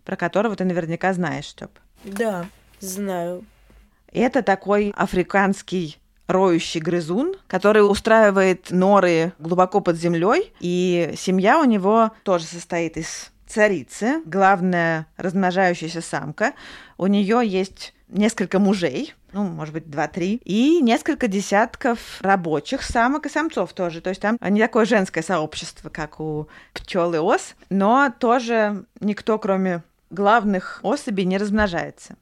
про 0.04 0.16
которого 0.16 0.56
ты 0.56 0.64
наверняка 0.64 1.12
знаешь, 1.12 1.48
Степ. 1.48 1.70
Да, 2.04 2.46
знаю. 2.80 3.44
Это 4.12 4.42
такой 4.42 4.92
африканский 4.96 5.98
роющий 6.26 6.80
грызун, 6.80 7.34
который 7.46 7.80
устраивает 7.80 8.70
норы 8.70 9.32
глубоко 9.38 9.80
под 9.80 9.96
землей, 9.96 10.52
и 10.60 11.14
семья 11.16 11.60
у 11.60 11.64
него 11.64 12.12
тоже 12.22 12.44
состоит 12.44 12.96
из 12.96 13.32
царицы, 13.46 14.22
главная 14.24 15.06
размножающаяся 15.16 16.00
самка. 16.00 16.54
У 16.96 17.06
нее 17.06 17.42
есть 17.44 17.94
несколько 18.08 18.58
мужей, 18.58 19.14
ну, 19.32 19.44
может 19.44 19.74
быть, 19.74 19.90
два-три, 19.90 20.40
и 20.44 20.80
несколько 20.80 21.28
десятков 21.28 22.20
рабочих 22.20 22.82
самок 22.82 23.26
и 23.26 23.30
самцов 23.30 23.72
тоже. 23.72 24.00
То 24.00 24.10
есть 24.10 24.20
там 24.20 24.36
не 24.40 24.60
такое 24.60 24.84
женское 24.84 25.22
сообщество, 25.22 25.88
как 25.88 26.20
у 26.20 26.48
пчел 26.74 27.14
и 27.14 27.18
ос, 27.18 27.54
но 27.70 28.12
тоже 28.18 28.84
никто, 29.00 29.38
кроме 29.38 29.82
главных 30.10 30.80
особей, 30.82 31.24
не 31.24 31.38
размножается. 31.38 32.16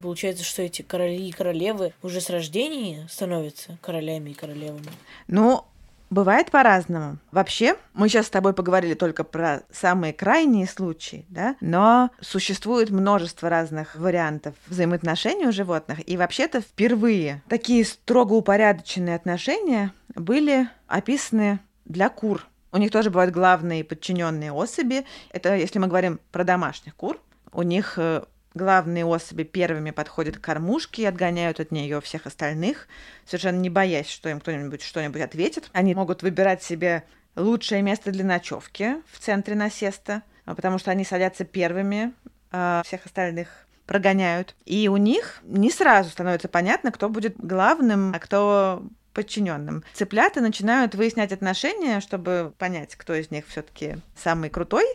Получается, 0.00 0.42
что 0.42 0.62
эти 0.62 0.82
короли 0.82 1.28
и 1.28 1.30
королевы 1.30 1.92
уже 2.02 2.20
с 2.20 2.28
рождения 2.28 3.06
становятся 3.08 3.78
королями 3.80 4.30
и 4.30 4.34
королевами. 4.34 4.88
Ну, 5.28 5.64
Бывает 6.12 6.50
по-разному. 6.50 7.16
Вообще, 7.30 7.74
мы 7.94 8.10
сейчас 8.10 8.26
с 8.26 8.30
тобой 8.30 8.52
поговорили 8.52 8.92
только 8.92 9.24
про 9.24 9.62
самые 9.72 10.12
крайние 10.12 10.66
случаи, 10.66 11.24
да, 11.30 11.56
но 11.62 12.10
существует 12.20 12.90
множество 12.90 13.48
разных 13.48 13.96
вариантов 13.96 14.54
взаимоотношений 14.66 15.46
у 15.46 15.52
животных, 15.52 16.06
и 16.06 16.18
вообще-то 16.18 16.60
впервые 16.60 17.42
такие 17.48 17.82
строго 17.86 18.34
упорядоченные 18.34 19.16
отношения 19.16 19.94
были 20.14 20.68
описаны 20.86 21.60
для 21.86 22.10
кур. 22.10 22.46
У 22.72 22.76
них 22.76 22.90
тоже 22.90 23.08
бывают 23.08 23.32
главные 23.32 23.82
подчиненные 23.82 24.52
особи. 24.52 25.06
Это 25.30 25.56
если 25.56 25.78
мы 25.78 25.86
говорим 25.86 26.20
про 26.30 26.44
домашних 26.44 26.94
кур. 26.94 27.18
У 27.54 27.62
них 27.62 27.94
э, 27.96 28.22
Главные 28.54 29.04
особи 29.04 29.44
первыми 29.44 29.90
подходят 29.90 30.36
к 30.36 30.40
кормушке 30.40 31.02
и 31.02 31.06
отгоняют 31.06 31.60
от 31.60 31.70
нее 31.70 32.00
всех 32.00 32.26
остальных, 32.26 32.86
совершенно 33.24 33.58
не 33.58 33.70
боясь, 33.70 34.08
что 34.08 34.28
им 34.28 34.40
кто-нибудь 34.40 34.82
что-нибудь 34.82 35.22
ответит. 35.22 35.70
Они 35.72 35.94
могут 35.94 36.22
выбирать 36.22 36.62
себе 36.62 37.04
лучшее 37.34 37.82
место 37.82 38.10
для 38.10 38.24
ночевки 38.24 38.96
в 39.10 39.18
центре 39.18 39.54
насеста, 39.54 40.22
потому 40.44 40.78
что 40.78 40.90
они 40.90 41.04
садятся 41.04 41.44
первыми, 41.44 42.12
а 42.50 42.82
всех 42.84 43.06
остальных 43.06 43.66
прогоняют. 43.86 44.54
И 44.66 44.88
у 44.88 44.96
них 44.96 45.40
не 45.42 45.70
сразу 45.70 46.10
становится 46.10 46.48
понятно, 46.48 46.92
кто 46.92 47.08
будет 47.08 47.36
главным, 47.38 48.12
а 48.14 48.18
кто 48.18 48.82
подчиненным. 49.12 49.84
Цыплята 49.92 50.40
начинают 50.40 50.94
выяснять 50.94 51.32
отношения, 51.32 52.00
чтобы 52.00 52.52
понять, 52.58 52.96
кто 52.96 53.14
из 53.14 53.30
них 53.30 53.46
все-таки 53.46 53.98
самый 54.16 54.48
крутой, 54.48 54.86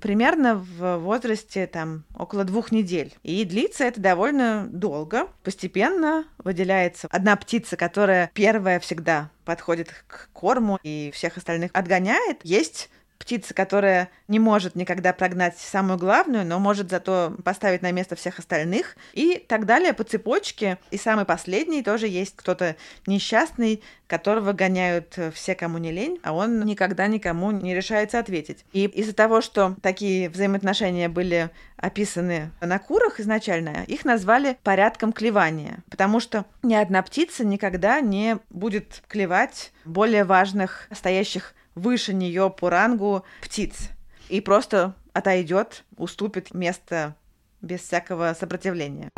примерно 0.00 0.56
в 0.56 0.98
возрасте 0.98 1.66
там 1.66 2.04
около 2.14 2.44
двух 2.44 2.72
недель. 2.72 3.14
И 3.22 3.44
длится 3.44 3.84
это 3.84 4.00
довольно 4.00 4.68
долго. 4.70 5.28
Постепенно 5.42 6.26
выделяется 6.38 7.08
одна 7.10 7.36
птица, 7.36 7.76
которая 7.76 8.30
первая 8.34 8.80
всегда 8.80 9.30
подходит 9.44 9.90
к 10.06 10.28
корму 10.32 10.78
и 10.82 11.10
всех 11.14 11.36
остальных 11.36 11.70
отгоняет. 11.74 12.40
Есть 12.44 12.90
птица, 13.18 13.54
которая 13.54 14.10
не 14.28 14.38
может 14.38 14.74
никогда 14.74 15.12
прогнать 15.12 15.58
самую 15.58 15.98
главную, 15.98 16.46
но 16.46 16.58
может 16.58 16.90
зато 16.90 17.34
поставить 17.44 17.82
на 17.82 17.92
место 17.92 18.16
всех 18.16 18.38
остальных, 18.38 18.96
и 19.12 19.44
так 19.48 19.66
далее 19.66 19.92
по 19.92 20.04
цепочке. 20.04 20.78
И 20.90 20.98
самый 20.98 21.24
последний 21.24 21.82
тоже 21.82 22.08
есть 22.08 22.34
кто-то 22.36 22.76
несчастный, 23.06 23.82
которого 24.06 24.52
гоняют 24.52 25.18
все, 25.34 25.54
кому 25.54 25.78
не 25.78 25.92
лень, 25.92 26.18
а 26.22 26.32
он 26.32 26.64
никогда 26.64 27.06
никому 27.06 27.50
не 27.50 27.74
решается 27.74 28.18
ответить. 28.18 28.64
И 28.72 28.84
из-за 28.86 29.12
того, 29.12 29.40
что 29.40 29.76
такие 29.82 30.30
взаимоотношения 30.30 31.08
были 31.08 31.50
описаны 31.76 32.50
на 32.60 32.78
курах 32.78 33.20
изначально, 33.20 33.84
их 33.86 34.04
назвали 34.04 34.56
порядком 34.62 35.12
клевания, 35.12 35.78
потому 35.90 36.20
что 36.20 36.44
ни 36.62 36.74
одна 36.74 37.02
птица 37.02 37.44
никогда 37.44 38.00
не 38.00 38.38
будет 38.50 39.02
клевать 39.08 39.72
более 39.84 40.24
важных, 40.24 40.88
стоящих 40.92 41.54
выше 41.78 42.12
нее 42.12 42.50
по 42.50 42.70
рангу 42.70 43.24
птиц 43.40 43.90
и 44.28 44.40
просто 44.40 44.94
отойдет, 45.12 45.84
уступит 45.96 46.52
место 46.54 47.16
без 47.60 47.80
всякого 47.80 48.36
сопротивления. 48.38 49.10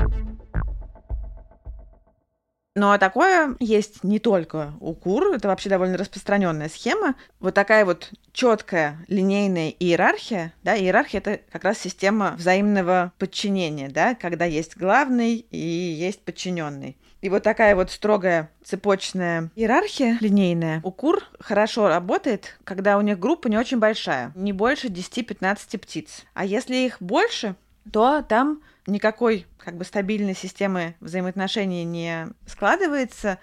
Но 2.77 2.97
такое 2.99 3.57
есть 3.59 4.05
не 4.05 4.21
только 4.21 4.73
у 4.81 4.95
кур, 4.95 5.35
это 5.35 5.49
вообще 5.49 5.69
довольно 5.69 5.99
распространенная 5.99 6.69
схема. 6.69 7.17
Вот 7.41 7.53
такая 7.53 7.85
вот 7.85 8.13
четкая 8.33 9.05
линейная 9.09 9.71
иерархия, 9.71 10.55
да, 10.63 10.79
иерархия 10.79 11.19
это 11.19 11.41
как 11.51 11.65
раз 11.65 11.79
система 11.79 12.37
взаимного 12.39 13.13
подчинения, 13.19 13.89
да, 13.89 14.15
когда 14.15 14.45
есть 14.45 14.77
главный 14.77 15.35
и 15.51 15.59
есть 15.59 16.25
подчиненный. 16.25 16.97
И 17.21 17.29
вот 17.29 17.43
такая 17.43 17.77
вот 17.77 17.91
строгая 17.91 18.51
цепочная 18.65 19.51
иерархия 19.55 20.17
линейная 20.21 20.81
у 20.85 20.91
кур 20.91 21.23
хорошо 21.39 21.89
работает, 21.89 22.59
когда 22.65 22.97
у 22.97 23.03
них 23.03 23.19
группа 23.19 23.49
не 23.49 23.59
очень 23.59 23.79
большая, 23.79 24.33
не 24.35 24.53
больше 24.53 24.89
10-15 24.89 25.79
птиц. 25.79 26.25
А 26.33 26.45
если 26.45 26.77
их 26.77 26.97
больше, 27.01 27.57
то 27.93 28.23
там 28.23 28.63
никакой 28.87 29.47
как 29.59 29.77
бы 29.77 29.85
стабильной 29.85 30.35
системы 30.35 30.95
взаимоотношений 31.01 31.85
не 31.85 32.29
складывается 32.47 33.39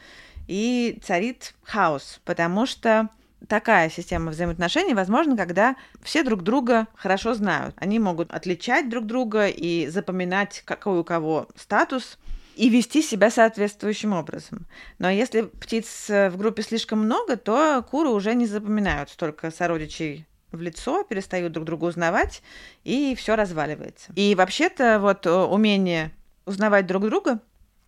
и 0.47 0.99
царит 1.03 1.53
хаос, 1.63 2.19
потому 2.25 2.65
что 2.65 3.09
такая 3.47 3.89
система 3.89 4.31
взаимоотношений 4.31 4.95
возможна, 4.95 5.37
когда 5.37 5.75
все 6.01 6.23
друг 6.23 6.41
друга 6.41 6.87
хорошо 6.95 7.35
знают. 7.35 7.75
Они 7.77 7.99
могут 7.99 8.31
отличать 8.31 8.89
друг 8.89 9.05
друга 9.05 9.47
и 9.47 9.87
запоминать, 9.87 10.63
какой 10.65 10.99
у 10.99 11.03
кого 11.03 11.47
статус, 11.55 12.17
и 12.57 12.69
вести 12.69 13.01
себя 13.01 13.29
соответствующим 13.29 14.13
образом. 14.13 14.65
Но 14.99 15.09
если 15.09 15.43
птиц 15.43 16.09
в 16.09 16.35
группе 16.37 16.63
слишком 16.63 16.99
много, 16.99 17.37
то 17.37 17.85
куры 17.89 18.09
уже 18.09 18.33
не 18.33 18.47
запоминают 18.47 19.09
столько 19.09 19.51
сородичей 19.51 20.25
в 20.51 20.61
лицо, 20.61 21.03
перестают 21.03 21.53
друг 21.53 21.65
друга 21.65 21.85
узнавать, 21.85 22.41
и 22.83 23.15
все 23.15 23.35
разваливается. 23.35 24.11
И 24.15 24.33
вообще-то 24.35 24.99
вот 24.99 25.25
э, 25.25 25.31
умение 25.31 26.11
узнавать 26.45 26.87
друг 26.87 27.03
друга 27.03 27.39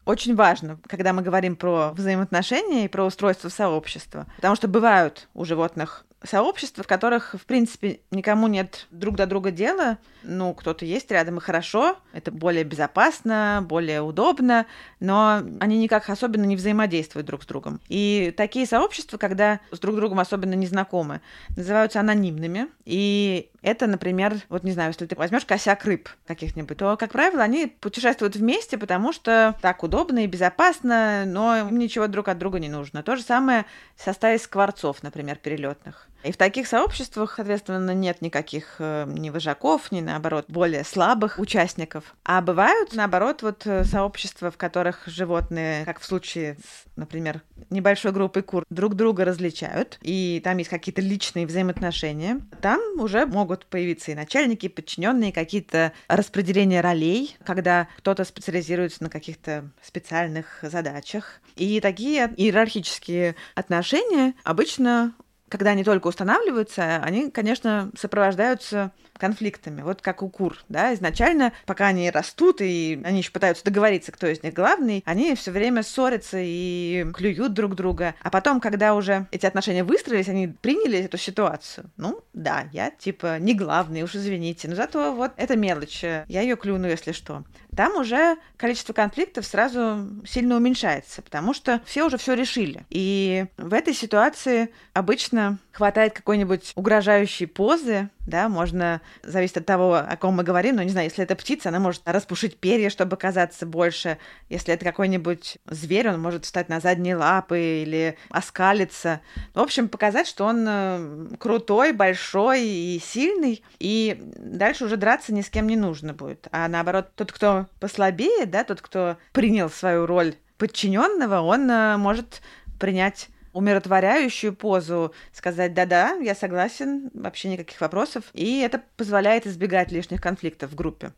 очень 0.06 0.36
важно, 0.36 0.80
когда 0.88 1.14
мы 1.14 1.22
говорим 1.22 1.56
про 1.56 1.92
взаимоотношения 1.92 2.86
и 2.86 2.90
про 2.90 3.06
устройство 3.06 3.50
сообщества. 3.50 4.28
Потому 4.38 4.56
что 4.56 4.68
бывают 4.68 5.30
у 5.34 5.46
животных 5.46 6.06
сообщества, 6.24 6.84
в 6.84 6.88
которых, 6.88 7.36
в 7.40 7.46
принципе, 7.46 8.02
никому 8.12 8.48
нет 8.48 8.88
друг 8.92 9.16
до 9.16 9.26
друга 9.26 9.52
дела. 9.52 9.98
Ну, 10.24 10.54
кто-то 10.54 10.86
есть 10.86 11.10
рядом, 11.12 11.38
и 11.38 11.42
хорошо. 11.42 11.98
Это 12.12 12.32
более 12.32 12.64
безопасно, 12.64 13.66
более 13.66 14.02
удобно, 14.02 14.66
но 15.00 15.42
они 15.60 15.78
никак 15.78 16.10
особенно 16.10 16.44
не 16.44 16.58
взаимодействуют 16.58 17.26
друг 17.26 17.44
с 17.44 17.46
другом. 17.46 17.80
И 17.88 18.34
такие 18.36 18.66
сообщества, 18.66 19.18
когда 19.18 19.62
с 19.72 19.80
друг 19.80 19.96
другом 19.96 20.20
особенно 20.20 20.56
не 20.56 20.68
знакомы, 20.68 21.22
называются 21.56 22.02
анонимными. 22.02 22.68
И 22.86 23.50
это, 23.62 23.88
например, 23.88 24.36
вот 24.50 24.64
не 24.64 24.72
знаю, 24.72 24.90
если 24.90 25.06
ты 25.06 25.16
возьмешь 25.16 25.46
косяк 25.46 25.86
рыб 25.86 26.10
каких-нибудь, 26.28 26.78
то, 26.78 26.98
как 26.98 27.12
правило, 27.12 27.44
они 27.44 27.68
путешествуют 27.68 28.36
вместе, 28.36 28.78
потому 28.78 29.14
что 29.14 29.56
так 29.62 29.84
удобно 29.84 30.24
и 30.24 30.28
безопасно, 30.28 31.24
но 31.26 31.58
им 31.58 31.80
ничего 31.80 32.08
друг 32.08 32.28
от 32.28 32.38
друга 32.38 32.60
не 32.60 32.70
нужно. 32.70 33.04
То 33.04 33.16
же 33.16 33.24
самое 33.24 33.66
со 33.98 34.12
стаей 34.12 34.40
скворцов, 34.40 35.02
например, 35.02 35.38
перелетных. 35.38 36.09
И 36.24 36.32
в 36.32 36.38
таких 36.38 36.68
сообществах, 36.68 37.34
соответственно, 37.36 37.92
нет 37.92 38.22
никаких 38.22 38.76
э, 38.80 39.06
ни 39.08 39.30
вожаков, 39.30 39.92
ни, 39.92 40.02
наоборот, 40.02 40.46
более 40.50 40.84
слабых 40.84 41.40
участников. 41.40 42.16
А 42.26 42.42
бывают, 42.42 42.94
наоборот, 42.94 43.42
вот 43.42 43.66
э, 43.66 43.86
сообщества, 43.86 44.52
в 44.52 44.58
которых 44.58 45.04
животные, 45.08 45.86
как 45.86 46.00
в 46.00 46.06
случае 46.06 46.58
с, 46.58 46.86
например, 46.98 47.42
небольшой 47.70 48.12
группой 48.12 48.44
кур, 48.44 48.66
друг 48.70 48.96
друга 48.96 49.24
различают, 49.24 49.98
и 50.02 50.42
там 50.44 50.58
есть 50.58 50.70
какие-то 50.70 51.02
личные 51.02 51.48
взаимоотношения. 51.48 52.42
Там 52.62 52.82
уже 53.00 53.26
могут 53.26 53.66
появиться 53.66 54.12
и 54.12 54.16
начальники, 54.16 54.66
и 54.66 54.70
подчиненные, 54.70 55.32
какие-то 55.32 55.94
распределения 56.10 56.82
ролей, 56.82 57.38
когда 57.46 57.88
кто-то 57.98 58.26
специализируется 58.26 59.04
на 59.04 59.10
каких-то 59.10 59.70
специальных 59.82 60.60
задачах. 60.62 61.40
И 61.56 61.80
такие 61.80 62.34
иерархические 62.36 63.36
отношения 63.56 64.34
обычно 64.44 65.14
когда 65.50 65.72
они 65.72 65.84
только 65.84 66.08
устанавливаются, 66.08 66.98
они, 66.98 67.30
конечно, 67.30 67.92
сопровождаются 67.98 68.92
конфликтами, 69.20 69.82
вот 69.82 70.02
как 70.02 70.24
у 70.24 70.30
кур, 70.30 70.58
да, 70.70 70.94
изначально, 70.94 71.52
пока 71.66 71.88
они 71.88 72.10
растут, 72.10 72.62
и 72.62 73.00
они 73.04 73.20
еще 73.20 73.32
пытаются 73.32 73.66
договориться, 73.66 74.12
кто 74.12 74.28
из 74.28 74.42
них 74.42 74.54
главный, 74.54 75.04
они 75.06 75.36
все 75.36 75.52
время 75.52 75.84
ссорятся 75.84 76.38
и 76.40 77.06
клюют 77.14 77.54
друг 77.54 77.76
друга, 77.76 78.16
а 78.22 78.30
потом, 78.30 78.62
когда 78.62 78.96
уже 78.96 79.28
эти 79.32 79.46
отношения 79.46 79.84
выстроились, 79.84 80.30
они 80.30 80.48
приняли 80.48 81.00
эту 81.00 81.18
ситуацию, 81.18 81.90
ну, 81.98 82.22
да, 82.34 82.70
я, 82.72 82.92
типа, 82.92 83.40
не 83.40 83.54
главный, 83.54 84.04
уж 84.04 84.16
извините, 84.16 84.70
но 84.70 84.76
зато 84.76 85.14
вот 85.14 85.32
это 85.36 85.58
мелочь, 85.58 86.04
я 86.04 86.42
ее 86.42 86.56
клюну, 86.56 86.88
если 86.88 87.12
что. 87.12 87.44
Там 87.76 87.96
уже 87.98 88.38
количество 88.58 88.94
конфликтов 88.94 89.46
сразу 89.46 90.08
сильно 90.26 90.56
уменьшается, 90.58 91.22
потому 91.22 91.54
что 91.54 91.82
все 91.86 92.06
уже 92.06 92.18
все 92.18 92.34
решили. 92.34 92.86
И 92.90 93.46
в 93.58 93.74
этой 93.74 93.94
ситуации 93.94 94.70
обычно 94.94 95.60
хватает 95.72 96.14
какой-нибудь 96.14 96.74
угрожающей 96.76 97.48
позы, 97.48 98.10
да, 98.30 98.50
можно, 98.50 99.02
зависит 99.24 99.58
от 99.58 99.66
того, 99.66 99.96
о 99.96 100.16
ком 100.18 100.36
мы 100.36 100.44
говорим, 100.44 100.76
но 100.76 100.84
не 100.84 100.90
знаю, 100.90 101.08
если 101.08 101.24
это 101.24 101.36
птица, 101.36 101.70
она 101.70 101.80
может 101.80 102.02
распушить 102.06 102.58
перья, 102.58 102.90
чтобы 102.90 103.18
казаться 103.18 103.66
больше, 103.66 104.18
если 104.50 104.74
это 104.74 104.86
какой-нибудь 104.86 105.58
зверь, 105.66 106.10
он 106.10 106.22
может 106.22 106.46
встать 106.46 106.70
на 106.70 106.80
задние 106.80 107.16
лапы 107.16 107.60
или 107.60 108.18
оскалиться. 108.30 109.22
В 109.54 109.60
общем, 109.60 109.90
показать, 109.90 110.28
что 110.28 110.46
он 110.46 110.66
э, 110.68 111.28
крутой, 111.40 111.92
большой 111.92 112.64
и 112.64 113.02
сильный, 113.04 113.64
и 113.80 114.18
дальше 114.38 114.86
уже 114.86 114.98
драться 114.98 115.34
ни 115.34 115.42
с 115.42 115.50
кем 115.50 115.68
не 115.68 115.76
нужно 115.76 116.14
будет. 116.14 116.48
А 116.52 116.68
наоборот, 116.68 117.12
тот, 117.16 117.32
кто 117.32 117.68
послабее, 117.80 118.46
да, 118.46 118.64
тот, 118.64 118.82
кто 118.82 119.18
принял 119.34 119.70
свою 119.70 120.06
роль 120.06 120.36
подчиненного, 120.58 121.42
он 121.42 121.70
э, 121.70 121.98
может 121.98 122.42
принять 122.80 123.30
умиротворяющую 123.60 124.56
позу, 124.56 125.14
сказать 125.34 125.74
«да-да, 125.74 126.14
я 126.14 126.34
согласен, 126.34 127.12
вообще 127.14 127.50
никаких 127.50 127.82
вопросов», 127.82 128.24
и 128.34 128.60
это 128.62 128.82
позволяет 128.96 129.46
избегать 129.46 129.92
лишних 129.92 130.22
конфликтов 130.22 130.72
в 130.72 130.76
группе. 130.76 131.12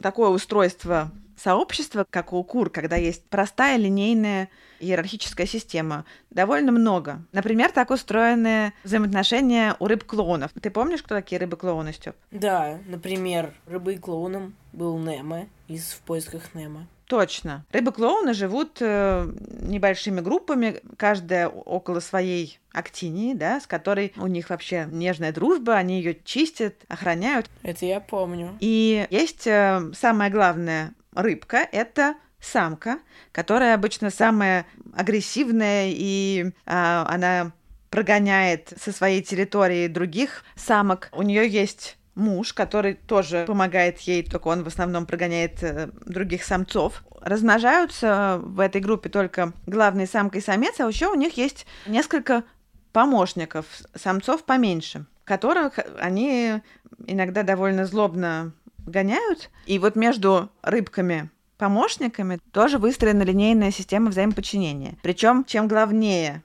Такое 0.00 0.28
устройство 0.28 1.10
сообщества, 1.36 2.04
как 2.08 2.32
у 2.32 2.44
кур, 2.44 2.68
когда 2.70 2.96
есть 2.96 3.24
простая 3.28 3.78
линейная 3.78 4.50
иерархическая 4.80 5.46
система, 5.46 6.04
довольно 6.30 6.72
много. 6.72 7.22
Например, 7.32 7.72
так 7.72 7.90
устроены 7.90 8.74
взаимоотношения 8.84 9.76
у 9.78 9.86
рыб-клоунов. 9.86 10.50
Ты 10.60 10.70
помнишь, 10.70 11.02
кто 11.02 11.14
такие 11.14 11.40
рыбы-клоуны, 11.40 11.92
Степ? 11.92 12.16
Да, 12.30 12.78
например, 12.86 13.54
рыбой-клоуном 13.66 14.54
был 14.72 14.98
Немо 14.98 15.46
из 15.68 15.92
«В 15.92 16.00
поисках 16.00 16.54
Немо». 16.54 16.86
Точно. 17.12 17.66
Рыбы-клоуны 17.72 18.32
живут 18.32 18.78
э, 18.80 19.30
небольшими 19.60 20.20
группами, 20.20 20.80
каждая 20.96 21.46
около 21.46 22.00
своей 22.00 22.58
актинии, 22.72 23.34
да, 23.34 23.60
с 23.60 23.66
которой 23.66 24.14
у 24.16 24.28
них 24.28 24.48
вообще 24.48 24.88
нежная 24.90 25.30
дружба, 25.30 25.74
они 25.74 25.98
ее 25.98 26.16
чистят, 26.24 26.74
охраняют. 26.88 27.50
Это 27.64 27.84
я 27.84 28.00
помню. 28.00 28.56
И 28.60 29.06
есть 29.10 29.46
э, 29.46 29.90
самая 29.92 30.30
главная 30.30 30.94
рыбка, 31.14 31.68
это 31.70 32.14
самка, 32.40 32.98
которая 33.30 33.74
обычно 33.74 34.08
самая 34.08 34.64
агрессивная, 34.96 35.90
и 35.90 36.46
э, 36.46 36.50
она 36.64 37.52
прогоняет 37.90 38.72
со 38.82 38.90
своей 38.90 39.20
территории 39.20 39.86
других 39.86 40.44
самок. 40.56 41.10
У 41.12 41.20
нее 41.20 41.46
есть 41.46 41.98
муж, 42.14 42.52
который 42.52 42.94
тоже 42.94 43.44
помогает 43.46 44.00
ей, 44.00 44.22
только 44.22 44.48
он 44.48 44.64
в 44.64 44.66
основном 44.66 45.06
прогоняет 45.06 45.62
э, 45.62 45.90
других 46.06 46.44
самцов. 46.44 47.02
Размножаются 47.20 48.40
в 48.42 48.60
этой 48.60 48.80
группе 48.80 49.08
только 49.08 49.52
главный 49.66 50.06
самка 50.06 50.38
и 50.38 50.42
самец, 50.42 50.80
а 50.80 50.86
еще 50.86 51.08
у 51.08 51.14
них 51.14 51.36
есть 51.36 51.66
несколько 51.86 52.44
помощников, 52.92 53.66
самцов 53.94 54.44
поменьше, 54.44 55.06
которых 55.24 55.78
они 55.98 56.60
иногда 57.06 57.42
довольно 57.42 57.86
злобно 57.86 58.52
гоняют. 58.86 59.50
И 59.66 59.78
вот 59.78 59.96
между 59.96 60.50
рыбками 60.62 61.30
помощниками 61.56 62.40
тоже 62.52 62.78
выстроена 62.78 63.22
линейная 63.22 63.70
система 63.70 64.10
взаимоподчинения. 64.10 64.96
Причем, 65.02 65.44
чем 65.44 65.68
главнее 65.68 66.42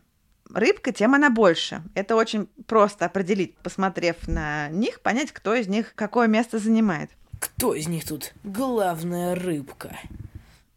рыбка, 0.53 0.91
тем 0.91 1.13
она 1.13 1.29
больше. 1.29 1.83
Это 1.93 2.15
очень 2.15 2.47
просто 2.65 3.05
определить, 3.05 3.57
посмотрев 3.57 4.27
на 4.27 4.69
них, 4.69 5.01
понять, 5.01 5.31
кто 5.31 5.55
из 5.55 5.67
них 5.67 5.93
какое 5.95 6.27
место 6.27 6.59
занимает. 6.59 7.11
Кто 7.39 7.73
из 7.73 7.87
них 7.87 8.05
тут 8.05 8.33
главная 8.43 9.35
рыбка? 9.35 9.97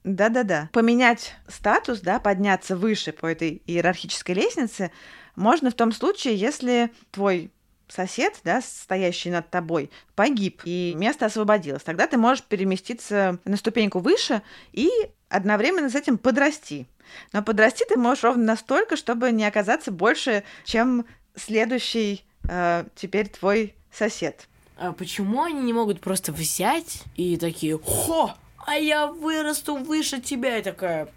Да-да-да. 0.04 0.70
Поменять 0.72 1.35
статус, 1.46 2.00
да, 2.00 2.18
подняться 2.20 2.76
выше 2.76 3.12
по 3.12 3.26
этой 3.26 3.62
иерархической 3.66 4.35
лестнице 4.35 4.90
можно 5.37 5.70
в 5.70 5.74
том 5.74 5.92
случае, 5.92 6.37
если 6.37 6.90
твой 7.11 7.50
сосед, 7.90 8.40
да, 8.44 8.61
стоящий 8.62 9.31
над 9.31 9.50
тобой, 9.50 9.90
погиб, 10.14 10.62
и 10.64 10.94
место 10.96 11.26
освободилось. 11.26 11.83
Тогда 11.83 12.07
ты 12.07 12.16
можешь 12.16 12.44
переместиться 12.44 13.38
на 13.44 13.57
ступеньку 13.57 13.98
выше 13.98 14.42
и 14.72 14.90
одновременно 15.29 15.90
с 15.90 15.94
этим 15.94 16.18
подрасти. 16.18 16.87
Но 17.33 17.42
подрасти 17.42 17.85
ты 17.88 17.96
можешь 17.96 18.24
ровно 18.24 18.44
настолько, 18.44 18.96
чтобы 18.96 19.33
не 19.33 19.44
оказаться 19.44 19.90
больше, 19.90 20.44
чем 20.64 21.07
следующий 21.35 22.24
э, 22.48 22.85
теперь 22.94 23.29
твой 23.29 23.74
сосед. 23.92 24.48
А 24.76 24.92
почему 24.92 25.42
они 25.42 25.61
не 25.61 25.72
могут 25.72 26.00
просто 26.00 26.33
взять 26.33 27.03
и 27.16 27.37
такие, 27.37 27.79
хо, 27.79 28.35
а 28.66 28.74
я 28.76 29.07
вырасту 29.07 29.76
выше 29.76 30.20
тебя. 30.20 30.59
И 30.59 30.62
такая 30.62 31.09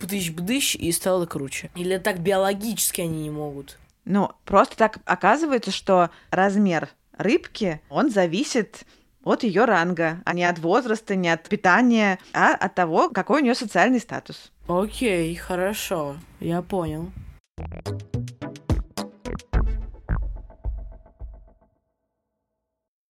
бдыщ-бдыщ 0.00 0.76
и 0.76 0.90
стала 0.92 1.26
круче. 1.26 1.70
Или 1.76 1.98
так 1.98 2.20
биологически 2.20 3.02
они 3.02 3.22
не 3.22 3.30
могут. 3.30 3.78
Ну, 4.04 4.30
просто 4.44 4.76
так 4.76 4.98
оказывается, 5.06 5.70
что 5.70 6.10
размер 6.30 6.88
рыбки, 7.16 7.80
он 7.88 8.10
зависит 8.10 8.84
от 9.22 9.42
ее 9.42 9.64
ранга, 9.64 10.20
а 10.24 10.34
не 10.34 10.44
от 10.44 10.58
возраста, 10.58 11.14
не 11.16 11.30
от 11.30 11.48
питания, 11.48 12.18
а 12.32 12.54
от 12.54 12.74
того, 12.74 13.08
какой 13.08 13.40
у 13.40 13.44
нее 13.44 13.54
социальный 13.54 14.00
статус. 14.00 14.52
Окей, 14.68 15.34
хорошо, 15.34 16.16
я 16.40 16.60
понял. 16.60 17.10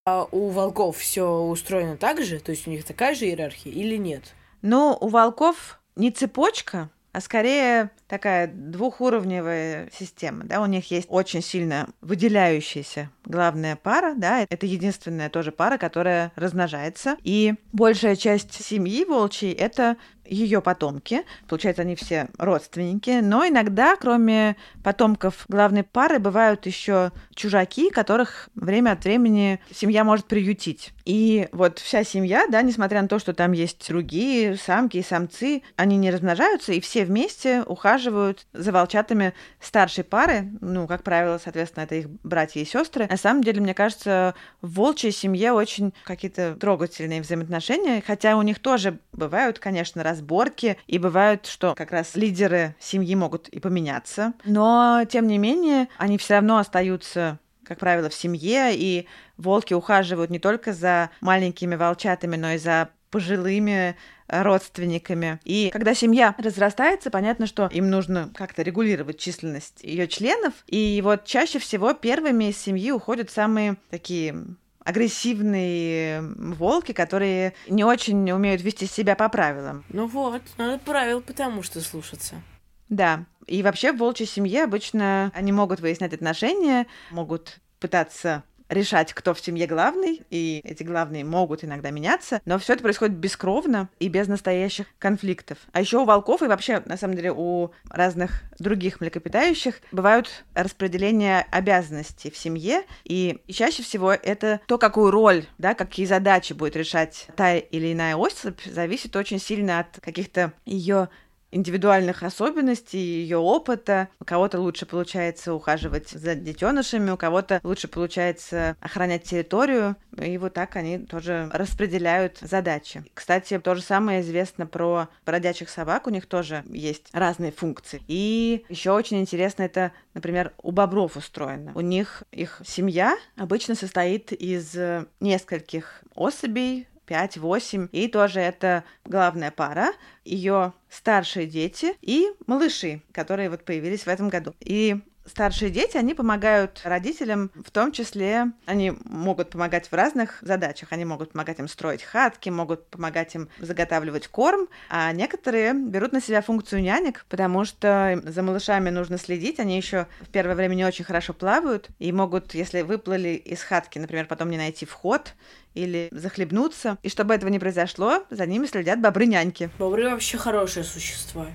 А 0.07 0.28
у 0.30 0.50
волков 0.50 0.98
все 0.98 1.26
устроено 1.26 1.96
так 1.96 2.22
же? 2.22 2.38
То 2.38 2.50
есть 2.50 2.68
у 2.68 2.70
них 2.70 2.85
такая 2.85 3.14
же 3.14 3.24
иерархия 3.24 3.72
или 3.72 3.96
нет? 3.96 4.35
Ну, 4.61 4.96
у 5.00 5.09
волков 5.09 5.80
не 5.96 6.11
цепочка, 6.11 6.90
а 7.14 7.20
скорее 7.20 7.90
такая 8.09 8.48
двухуровневая 8.48 9.88
система, 9.96 10.42
да, 10.42 10.61
у 10.61 10.66
них 10.66 10.90
есть 10.90 11.07
очень 11.09 11.42
сильно 11.42 11.88
выделяющаяся 12.00 13.09
главная 13.24 13.76
пара, 13.76 14.14
да, 14.16 14.46
это 14.48 14.66
единственная 14.66 15.28
тоже 15.30 15.52
пара, 15.52 15.78
которая 15.78 16.32
размножается, 16.37 17.16
и 17.22 17.54
большая 17.72 18.16
часть 18.16 18.64
семьи 18.64 19.04
волчьей— 19.04 19.52
это 19.52 19.96
ее 20.26 20.60
потомки, 20.60 21.22
получается, 21.48 21.82
они 21.82 21.96
все 21.96 22.28
родственники, 22.38 23.20
но 23.22 23.46
иногда, 23.46 23.96
кроме 23.96 24.56
потомков 24.82 25.44
главной 25.48 25.82
пары, 25.82 26.18
бывают 26.18 26.66
еще 26.66 27.12
чужаки, 27.34 27.90
которых 27.90 28.48
время 28.54 28.92
от 28.92 29.04
времени 29.04 29.60
семья 29.70 30.04
может 30.04 30.26
приютить. 30.26 30.92
И 31.04 31.48
вот 31.52 31.78
вся 31.78 32.04
семья, 32.04 32.46
да, 32.48 32.62
несмотря 32.62 33.02
на 33.02 33.08
то, 33.08 33.18
что 33.18 33.34
там 33.34 33.52
есть 33.52 33.87
другие 33.88 34.56
самки 34.56 34.96
и 34.96 35.02
самцы, 35.02 35.62
они 35.76 35.96
не 35.96 36.10
размножаются, 36.10 36.72
и 36.72 36.80
все 36.80 37.04
вместе 37.04 37.62
ухаживают 37.62 38.46
за 38.52 38.72
волчатами 38.72 39.34
старшей 39.60 40.04
пары, 40.04 40.50
ну, 40.60 40.87
как 40.87 41.02
правило, 41.02 41.38
соответственно, 41.42 41.84
это 41.84 41.96
их 41.96 42.08
братья 42.22 42.60
и 42.60 42.64
сестры. 42.64 43.04
На 43.14 43.18
самом 43.18 43.44
деле, 43.44 43.61
мне 43.61 43.74
кажется, 43.74 44.35
в 44.61 44.74
волчьей 44.74 45.12
семье 45.12 45.53
очень 45.53 45.94
какие-то 46.03 46.57
трогательные 46.57 47.20
взаимоотношения, 47.20 48.03
хотя 48.05 48.37
у 48.37 48.42
них 48.42 48.59
тоже 48.59 48.98
бывают, 49.12 49.61
конечно, 49.61 50.03
разборки, 50.03 50.79
и 50.88 50.98
бывают, 50.98 51.46
что 51.46 51.77
как 51.77 51.92
раз 51.92 52.16
лидеры 52.16 52.74
семьи 52.81 53.14
могут 53.14 53.46
и 53.50 53.61
поменяться. 53.61 54.33
Но, 54.44 55.05
тем 55.09 55.29
не 55.29 55.38
менее, 55.38 55.87
они 55.96 56.18
все 56.18 56.35
равно 56.35 56.59
остаются 56.59 57.38
как 57.62 57.79
правило, 57.79 58.11
в 58.11 58.14
семье, 58.14 58.72
и 58.74 59.07
волки 59.38 59.72
ухаживают 59.72 60.31
не 60.31 60.38
только 60.38 60.74
за 60.74 61.09
маленькими 61.22 61.77
волчатами, 61.77 62.37
но 62.37 62.50
и 62.50 62.59
за 62.59 62.90
пожилыми 63.14 63.94
родственниками. 64.27 65.38
И 65.44 65.70
когда 65.72 65.94
семья 65.94 66.35
разрастается, 66.37 67.12
понятно, 67.12 67.46
что 67.46 67.68
им 67.72 67.88
нужно 67.88 68.33
как-то 68.35 68.62
регулировать 68.62 69.20
численность 69.20 69.85
ее 69.85 70.09
членов. 70.09 70.53
И 70.66 71.00
вот 71.05 71.24
чаще 71.24 71.61
всего 71.61 71.92
первыми 71.92 72.50
из 72.50 72.59
семьи 72.59 72.90
уходят 72.90 73.31
самые 73.31 73.77
такие 73.90 74.35
агрессивные 74.81 76.22
волки, 76.22 76.90
которые 76.90 77.55
не 77.68 77.85
очень 77.85 78.29
умеют 78.33 78.62
вести 78.62 78.87
себя 78.87 79.14
по 79.14 79.29
правилам. 79.29 79.85
Ну 79.90 80.09
вот, 80.09 80.42
надо 80.59 80.79
правил 80.79 81.20
потому 81.20 81.62
что 81.62 81.81
слушаться. 81.81 82.42
Да. 82.88 83.27
И 83.46 83.62
вообще 83.62 83.92
в 83.92 83.98
волчьей 83.98 84.27
семье 84.27 84.64
обычно 84.64 85.31
они 85.37 85.53
могут 85.53 85.79
выяснять 85.79 86.14
отношения, 86.14 86.88
могут 87.12 87.61
пытаться 87.79 88.42
решать, 88.68 89.12
кто 89.12 89.35
в 89.35 89.40
семье 89.40 89.66
главный, 89.66 90.22
и 90.31 90.61
эти 90.64 90.83
главные 90.83 91.24
могут 91.24 91.64
иногда 91.64 91.90
меняться, 91.90 92.40
но 92.44 92.59
все 92.59 92.74
это 92.74 92.83
происходит 92.83 93.16
бескровно 93.16 93.88
и 93.98 94.09
без 94.09 94.29
настоящих 94.29 94.87
конфликтов. 94.98 95.59
А 95.72 95.81
еще 95.81 95.98
у 95.98 96.05
волков 96.05 96.42
и 96.42 96.46
вообще, 96.46 96.83
на 96.87 96.96
самом 96.96 97.16
деле, 97.16 97.33
у 97.33 97.70
разных 97.90 98.42
других 98.59 99.00
млекопитающих 99.00 99.81
бывают 99.92 100.44
распределения 100.55 101.46
обязанностей 101.50 102.31
в 102.31 102.37
семье, 102.37 102.83
и 103.05 103.38
чаще 103.48 103.83
всего 103.83 104.12
это 104.12 104.61
то, 104.66 104.79
какую 104.79 105.11
роль, 105.11 105.44
да, 105.59 105.74
какие 105.74 106.07
задачи 106.07 106.53
будет 106.53 106.77
решать 106.77 107.29
та 107.37 107.57
или 107.57 107.92
иная 107.92 108.16
особь, 108.16 108.61
зависит 108.64 109.14
очень 109.16 109.38
сильно 109.38 109.81
от 109.81 110.00
каких-то 110.00 110.53
ее 110.64 111.09
индивидуальных 111.55 112.23
особенностей, 112.23 112.99
ее 112.99 113.38
опыта. 113.38 114.09
У 114.21 114.25
кого-то 114.25 114.61
лучше 114.61 114.87
получается 114.87 115.55
ухаживать 115.55 116.11
за 116.11 116.35
детенышами, 116.35 117.11
у 117.11 117.17
кого-то 117.17 117.61
лучше 117.62 117.88
получается 117.88 118.77
охранять 118.81 119.23
территорию, 119.23 119.97
и 120.21 120.37
вот 120.37 120.55
так 120.55 120.77
они 120.77 120.99
тоже 120.99 121.49
распределяют 121.53 122.38
задачи. 122.40 123.05
Кстати, 123.14 123.59
то 123.59 123.75
же 123.75 123.83
самое 123.83 124.21
известно 124.21 124.67
про 124.67 125.09
бродячих 125.25 125.69
собак, 125.69 126.07
у 126.07 126.11
них 126.11 126.27
тоже 126.27 126.64
есть 126.69 127.09
разные 127.12 127.53
функции. 127.53 128.03
И 128.09 128.64
еще 128.69 128.90
очень 128.90 129.21
интересно 129.21 129.62
это, 129.62 129.93
например, 130.12 130.53
у 130.62 130.73
бобров 130.73 131.17
устроено. 131.17 131.73
У 131.75 131.81
них 131.81 132.25
их 132.33 132.61
семья 132.67 133.17
обычно 133.37 133.75
состоит 133.75 134.33
из 134.33 134.77
нескольких 135.21 136.03
особей, 136.14 136.88
5-8. 137.07 137.88
И 137.93 138.09
тоже 138.09 138.40
это 138.40 138.85
главная 139.05 139.51
пара, 139.51 139.93
ее 140.25 140.73
старшие 140.88 141.47
дети 141.47 141.95
и 142.03 142.31
малыши, 142.47 143.03
которые 143.12 143.51
вот 143.51 143.64
появились 143.64 144.05
в 144.05 144.09
этом 144.09 144.29
году. 144.29 144.55
И 144.61 145.01
старшие 145.26 145.70
дети, 145.70 145.96
они 145.96 146.14
помогают 146.14 146.80
родителям, 146.84 147.50
в 147.54 147.70
том 147.70 147.92
числе 147.92 148.52
они 148.66 148.92
могут 149.04 149.50
помогать 149.50 149.88
в 149.88 149.94
разных 149.94 150.38
задачах. 150.42 150.92
Они 150.92 151.04
могут 151.04 151.32
помогать 151.32 151.58
им 151.58 151.68
строить 151.68 152.02
хатки, 152.02 152.50
могут 152.50 152.87
помогать 152.88 153.34
им 153.34 153.48
заготавливать 153.58 154.28
корм, 154.28 154.68
а 154.88 155.12
некоторые 155.12 155.74
берут 155.74 156.12
на 156.12 156.20
себя 156.20 156.42
функцию 156.42 156.82
нянек, 156.82 157.24
потому 157.28 157.64
что 157.64 158.20
за 158.24 158.42
малышами 158.42 158.90
нужно 158.90 159.18
следить. 159.18 159.60
Они 159.60 159.76
еще 159.76 160.06
в 160.20 160.28
первое 160.28 160.54
время 160.54 160.74
не 160.74 160.84
очень 160.84 161.04
хорошо 161.04 161.32
плавают 161.32 161.88
и 161.98 162.12
могут, 162.12 162.54
если 162.54 162.82
выплыли 162.82 163.30
из 163.30 163.62
хатки, 163.62 163.98
например, 163.98 164.26
потом 164.26 164.50
не 164.50 164.56
найти 164.56 164.87
вход 164.87 165.34
или 165.74 166.08
захлебнуться. 166.12 166.98
И 167.02 167.08
чтобы 167.08 167.34
этого 167.34 167.50
не 167.50 167.58
произошло, 167.58 168.24
за 168.30 168.46
ними 168.46 168.66
следят 168.66 169.00
бобры-няньки. 169.00 169.70
Бобры 169.78 170.10
вообще 170.10 170.38
хорошие 170.38 170.84
существа. 170.84 171.46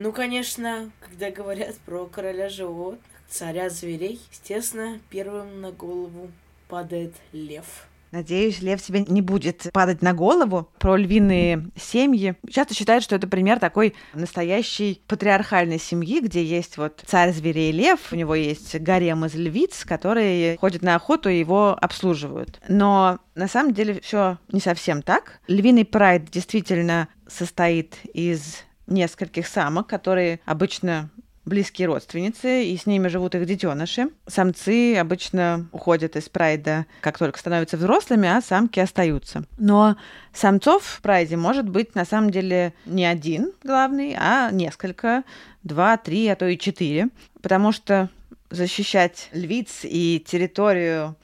Ну, 0.00 0.12
конечно, 0.12 0.92
когда 1.00 1.32
говорят 1.32 1.74
про 1.78 2.06
короля 2.06 2.48
животных, 2.48 3.02
царя 3.28 3.68
зверей, 3.68 4.20
естественно, 4.30 5.00
первым 5.10 5.60
на 5.60 5.72
голову 5.72 6.30
падает 6.68 7.14
лев. 7.32 7.88
Надеюсь, 8.12 8.62
лев 8.62 8.80
тебе 8.80 9.04
не 9.08 9.22
будет 9.22 9.66
падать 9.72 10.00
на 10.00 10.14
голову. 10.14 10.68
Про 10.78 10.96
львиные 10.96 11.68
семьи. 11.74 12.36
Часто 12.48 12.74
считают, 12.74 13.02
что 13.02 13.16
это 13.16 13.26
пример 13.26 13.58
такой 13.58 13.96
настоящей 14.14 15.02
патриархальной 15.08 15.80
семьи, 15.80 16.20
где 16.20 16.44
есть 16.44 16.78
вот 16.78 17.02
царь 17.04 17.32
зверей 17.32 17.72
лев, 17.72 18.12
у 18.12 18.14
него 18.14 18.36
есть 18.36 18.78
гарем 18.78 19.24
из 19.24 19.34
львиц, 19.34 19.84
которые 19.84 20.58
ходят 20.58 20.82
на 20.82 20.94
охоту 20.94 21.28
и 21.28 21.40
его 21.40 21.76
обслуживают. 21.78 22.60
Но 22.68 23.18
на 23.34 23.48
самом 23.48 23.74
деле 23.74 24.00
все 24.00 24.38
не 24.52 24.60
совсем 24.60 25.02
так. 25.02 25.40
Львиный 25.48 25.84
прайд 25.84 26.30
действительно 26.30 27.08
состоит 27.26 27.96
из 28.14 28.62
нескольких 28.88 29.46
самок, 29.46 29.86
которые 29.86 30.40
обычно 30.44 31.10
близкие 31.48 31.88
родственницы, 31.88 32.64
и 32.64 32.76
с 32.76 32.86
ними 32.86 33.08
живут 33.08 33.34
их 33.34 33.46
детеныши. 33.46 34.10
Самцы 34.26 34.96
обычно 34.96 35.66
уходят 35.72 36.14
из 36.14 36.28
прайда, 36.28 36.86
как 37.00 37.18
только 37.18 37.38
становятся 37.38 37.76
взрослыми, 37.76 38.28
а 38.28 38.40
самки 38.40 38.78
остаются. 38.80 39.44
Но 39.56 39.96
самцов 40.32 40.84
в 40.84 41.00
прайде 41.00 41.36
может 41.36 41.68
быть 41.68 41.94
на 41.94 42.04
самом 42.04 42.30
деле 42.30 42.74
не 42.84 43.04
один 43.04 43.52
главный, 43.64 44.14
а 44.18 44.50
несколько, 44.52 45.24
два, 45.62 45.96
три, 45.96 46.28
а 46.28 46.36
то 46.36 46.46
и 46.46 46.58
четыре, 46.58 47.08
потому 47.42 47.72
что 47.72 48.10
защищать 48.50 49.28
львиц 49.32 49.80
и 49.84 50.22
территорию 50.24 51.16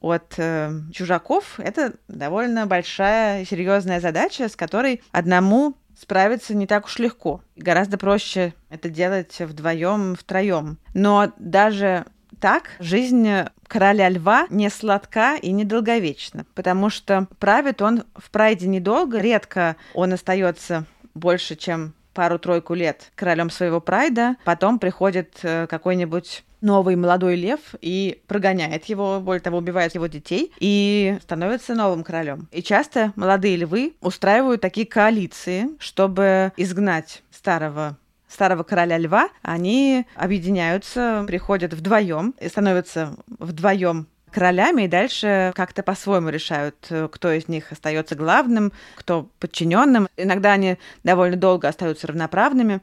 от 0.00 0.34
э, 0.36 0.72
чужаков 0.92 1.60
это 1.60 1.94
довольно 2.08 2.66
большая 2.66 3.44
серьезная 3.44 4.00
задача, 4.00 4.48
с 4.48 4.56
которой 4.56 5.00
одному 5.12 5.76
справиться 6.02 6.54
не 6.54 6.66
так 6.66 6.86
уж 6.86 6.98
легко. 6.98 7.40
Гораздо 7.56 7.96
проще 7.96 8.54
это 8.70 8.88
делать 8.88 9.38
вдвоем, 9.38 10.16
втроем. 10.16 10.78
Но 10.94 11.32
даже 11.38 12.06
так 12.40 12.70
жизнь 12.80 13.28
короля 13.68 14.08
льва 14.08 14.46
не 14.50 14.68
сладка 14.68 15.36
и 15.36 15.52
недолговечна, 15.52 16.44
потому 16.54 16.90
что 16.90 17.28
правит 17.38 17.80
он 17.80 18.04
в 18.16 18.30
прайде 18.30 18.66
недолго, 18.66 19.20
редко 19.20 19.76
он 19.94 20.12
остается 20.12 20.86
больше, 21.14 21.54
чем 21.54 21.94
пару-тройку 22.14 22.74
лет 22.74 23.12
королем 23.14 23.48
своего 23.48 23.80
прайда, 23.80 24.36
потом 24.44 24.78
приходит 24.78 25.38
э, 25.42 25.66
какой-нибудь 25.66 26.44
новый 26.62 26.96
молодой 26.96 27.36
лев 27.36 27.60
и 27.82 28.22
прогоняет 28.26 28.86
его, 28.86 29.20
более 29.20 29.42
того, 29.42 29.58
убивает 29.58 29.94
его 29.94 30.06
детей 30.06 30.52
и 30.58 31.18
становится 31.20 31.74
новым 31.74 32.04
королем. 32.04 32.48
И 32.52 32.62
часто 32.62 33.12
молодые 33.16 33.56
львы 33.56 33.94
устраивают 34.00 34.62
такие 34.62 34.86
коалиции, 34.86 35.68
чтобы 35.78 36.52
изгнать 36.56 37.22
старого 37.30 37.98
старого 38.28 38.62
короля 38.62 38.96
льва, 38.96 39.28
они 39.42 40.06
объединяются, 40.14 41.22
приходят 41.26 41.74
вдвоем 41.74 42.34
и 42.40 42.48
становятся 42.48 43.14
вдвоем 43.38 44.06
королями 44.30 44.84
и 44.84 44.88
дальше 44.88 45.52
как-то 45.54 45.82
по-своему 45.82 46.30
решают, 46.30 46.90
кто 47.10 47.30
из 47.30 47.48
них 47.48 47.70
остается 47.72 48.14
главным, 48.14 48.72
кто 48.96 49.28
подчиненным. 49.38 50.08
Иногда 50.16 50.52
они 50.52 50.78
довольно 51.04 51.36
долго 51.36 51.68
остаются 51.68 52.06
равноправными, 52.06 52.80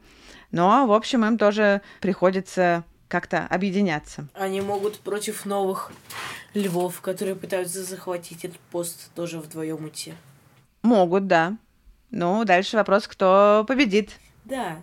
но, 0.52 0.86
в 0.86 0.94
общем, 0.94 1.26
им 1.26 1.40
тоже 1.40 1.82
приходится 2.00 2.84
как-то 3.10 3.46
объединяться. 3.48 4.30
Они 4.34 4.62
могут 4.62 5.00
против 5.00 5.46
новых 5.46 5.92
львов, 6.54 7.02
которые 7.02 7.36
пытаются 7.36 7.84
захватить 7.84 8.46
этот 8.46 8.60
пост, 8.72 9.12
тоже 9.16 9.40
вдвоем 9.40 9.90
идти. 9.90 10.14
Могут, 10.84 11.28
да. 11.28 11.58
Ну, 12.12 12.46
дальше 12.46 12.78
вопрос, 12.78 13.08
кто 13.08 13.66
победит. 13.68 14.12
Да. 14.46 14.78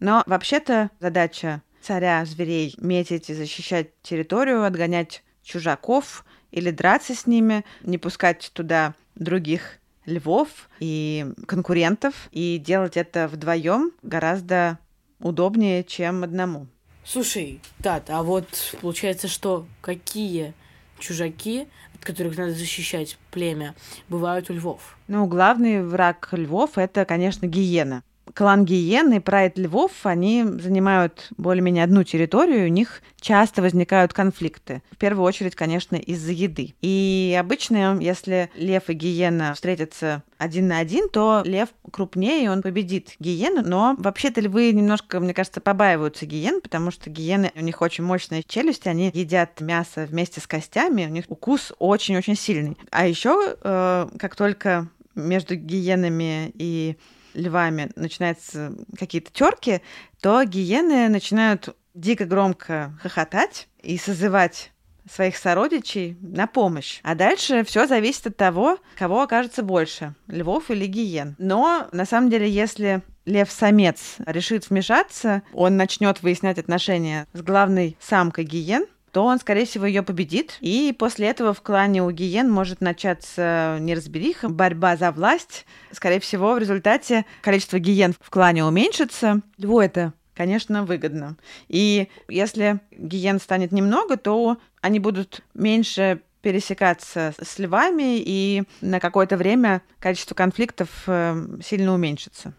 Но 0.00 0.22
вообще-то 0.26 0.90
задача 1.00 1.62
царя 1.82 2.24
зверей 2.24 2.74
метить 2.78 3.28
и 3.30 3.34
защищать 3.34 3.90
территорию, 4.02 4.64
отгонять 4.64 5.22
чужаков 5.42 6.24
или 6.50 6.70
драться 6.70 7.14
с 7.14 7.26
ними, 7.26 7.64
не 7.82 7.98
пускать 7.98 8.50
туда 8.54 8.94
других 9.14 9.78
львов 10.06 10.48
и 10.80 11.26
конкурентов, 11.46 12.28
и 12.30 12.58
делать 12.58 12.96
это 12.96 13.28
вдвоем 13.28 13.92
гораздо 14.02 14.78
удобнее, 15.20 15.84
чем 15.84 16.24
одному. 16.24 16.68
Слушай, 17.10 17.62
Тат, 17.82 18.10
а 18.10 18.22
вот 18.22 18.46
получается, 18.82 19.28
что 19.28 19.66
какие 19.80 20.52
чужаки, 20.98 21.66
от 21.94 22.04
которых 22.04 22.36
надо 22.36 22.52
защищать 22.52 23.16
племя, 23.30 23.74
бывают 24.10 24.50
у 24.50 24.52
львов? 24.52 24.98
Ну, 25.06 25.24
главный 25.24 25.82
враг 25.82 26.28
львов 26.32 26.76
это, 26.76 27.06
конечно, 27.06 27.46
гиена 27.46 28.02
клан 28.34 28.64
Гиен 28.64 29.12
и 29.12 29.20
прайд 29.20 29.58
Львов, 29.58 29.92
они 30.04 30.44
занимают 30.44 31.28
более-менее 31.36 31.84
одну 31.84 32.04
территорию, 32.04 32.66
у 32.66 32.72
них 32.72 33.02
часто 33.20 33.62
возникают 33.62 34.12
конфликты. 34.12 34.82
В 34.90 34.96
первую 34.96 35.24
очередь, 35.24 35.54
конечно, 35.54 35.96
из-за 35.96 36.32
еды. 36.32 36.74
И 36.80 37.36
обычно, 37.38 37.98
если 38.00 38.50
лев 38.54 38.84
и 38.88 38.92
гиена 38.92 39.54
встретятся 39.54 40.22
один 40.36 40.68
на 40.68 40.78
один, 40.78 41.08
то 41.08 41.42
лев 41.44 41.68
крупнее, 41.90 42.50
он 42.50 42.62
победит 42.62 43.16
гиену, 43.18 43.62
но 43.64 43.96
вообще-то 43.98 44.40
львы 44.40 44.72
немножко, 44.72 45.20
мне 45.20 45.34
кажется, 45.34 45.60
побаиваются 45.60 46.26
гиен, 46.26 46.60
потому 46.60 46.90
что 46.90 47.10
гиены, 47.10 47.50
у 47.54 47.60
них 47.60 47.82
очень 47.82 48.04
мощная 48.04 48.42
челюсть, 48.46 48.86
они 48.86 49.10
едят 49.12 49.60
мясо 49.60 50.06
вместе 50.08 50.40
с 50.40 50.46
костями, 50.46 51.06
у 51.06 51.10
них 51.10 51.24
укус 51.28 51.72
очень-очень 51.78 52.36
сильный. 52.36 52.76
А 52.90 53.06
еще, 53.06 53.56
э, 53.60 54.08
как 54.18 54.36
только 54.36 54.88
между 55.14 55.56
гиенами 55.56 56.52
и 56.54 56.96
львами 57.38 57.90
начинаются 57.96 58.74
какие-то 58.98 59.32
терки, 59.32 59.80
то 60.20 60.42
гиены 60.44 61.08
начинают 61.08 61.76
дико 61.94 62.24
громко 62.24 62.98
хохотать 63.02 63.68
и 63.82 63.96
созывать 63.98 64.72
своих 65.10 65.36
сородичей 65.36 66.18
на 66.20 66.46
помощь. 66.46 67.00
А 67.02 67.14
дальше 67.14 67.64
все 67.64 67.86
зависит 67.86 68.26
от 68.26 68.36
того, 68.36 68.78
кого 68.96 69.22
окажется 69.22 69.62
больше, 69.62 70.14
львов 70.26 70.70
или 70.70 70.86
гиен. 70.86 71.34
Но 71.38 71.88
на 71.92 72.04
самом 72.04 72.30
деле, 72.30 72.48
если 72.48 73.02
лев-самец 73.24 74.16
решит 74.26 74.68
вмешаться, 74.68 75.42
он 75.52 75.76
начнет 75.76 76.22
выяснять 76.22 76.58
отношения 76.58 77.26
с 77.32 77.42
главной 77.42 77.96
самкой 78.00 78.44
гиен, 78.44 78.86
то 79.18 79.24
он, 79.24 79.40
скорее 79.40 79.66
всего, 79.66 79.84
ее 79.84 80.04
победит. 80.04 80.58
И 80.60 80.94
после 80.96 81.26
этого 81.26 81.52
в 81.52 81.60
клане 81.60 82.04
у 82.04 82.10
Гиен 82.12 82.48
может 82.48 82.80
начаться 82.80 83.76
неразбериха, 83.80 84.48
борьба 84.48 84.96
за 84.96 85.10
власть. 85.10 85.66
Скорее 85.90 86.20
всего, 86.20 86.54
в 86.54 86.58
результате 86.58 87.24
количество 87.42 87.80
Гиен 87.80 88.14
в 88.20 88.30
клане 88.30 88.64
уменьшится. 88.64 89.40
Льву 89.56 89.80
это 89.80 90.12
конечно, 90.36 90.84
выгодно. 90.84 91.36
И 91.66 92.06
если 92.28 92.78
гиен 92.92 93.40
станет 93.40 93.72
немного, 93.72 94.16
то 94.16 94.58
они 94.82 95.00
будут 95.00 95.40
меньше 95.52 96.20
пересекаться 96.40 97.34
с 97.42 97.58
львами, 97.58 98.20
и 98.20 98.62
на 98.80 99.00
какое-то 99.00 99.36
время 99.36 99.82
количество 99.98 100.36
конфликтов 100.36 100.90
э, 101.08 101.44
сильно 101.60 101.92
уменьшится. 101.92 102.52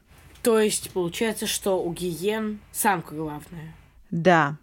То 0.43 0.59
есть 0.59 0.91
получается, 0.91 1.47
что 1.47 1.81
у 1.81 1.93
гиен 1.93 2.59
самка 2.73 3.15
главная? 3.15 3.73
Да 4.11 4.57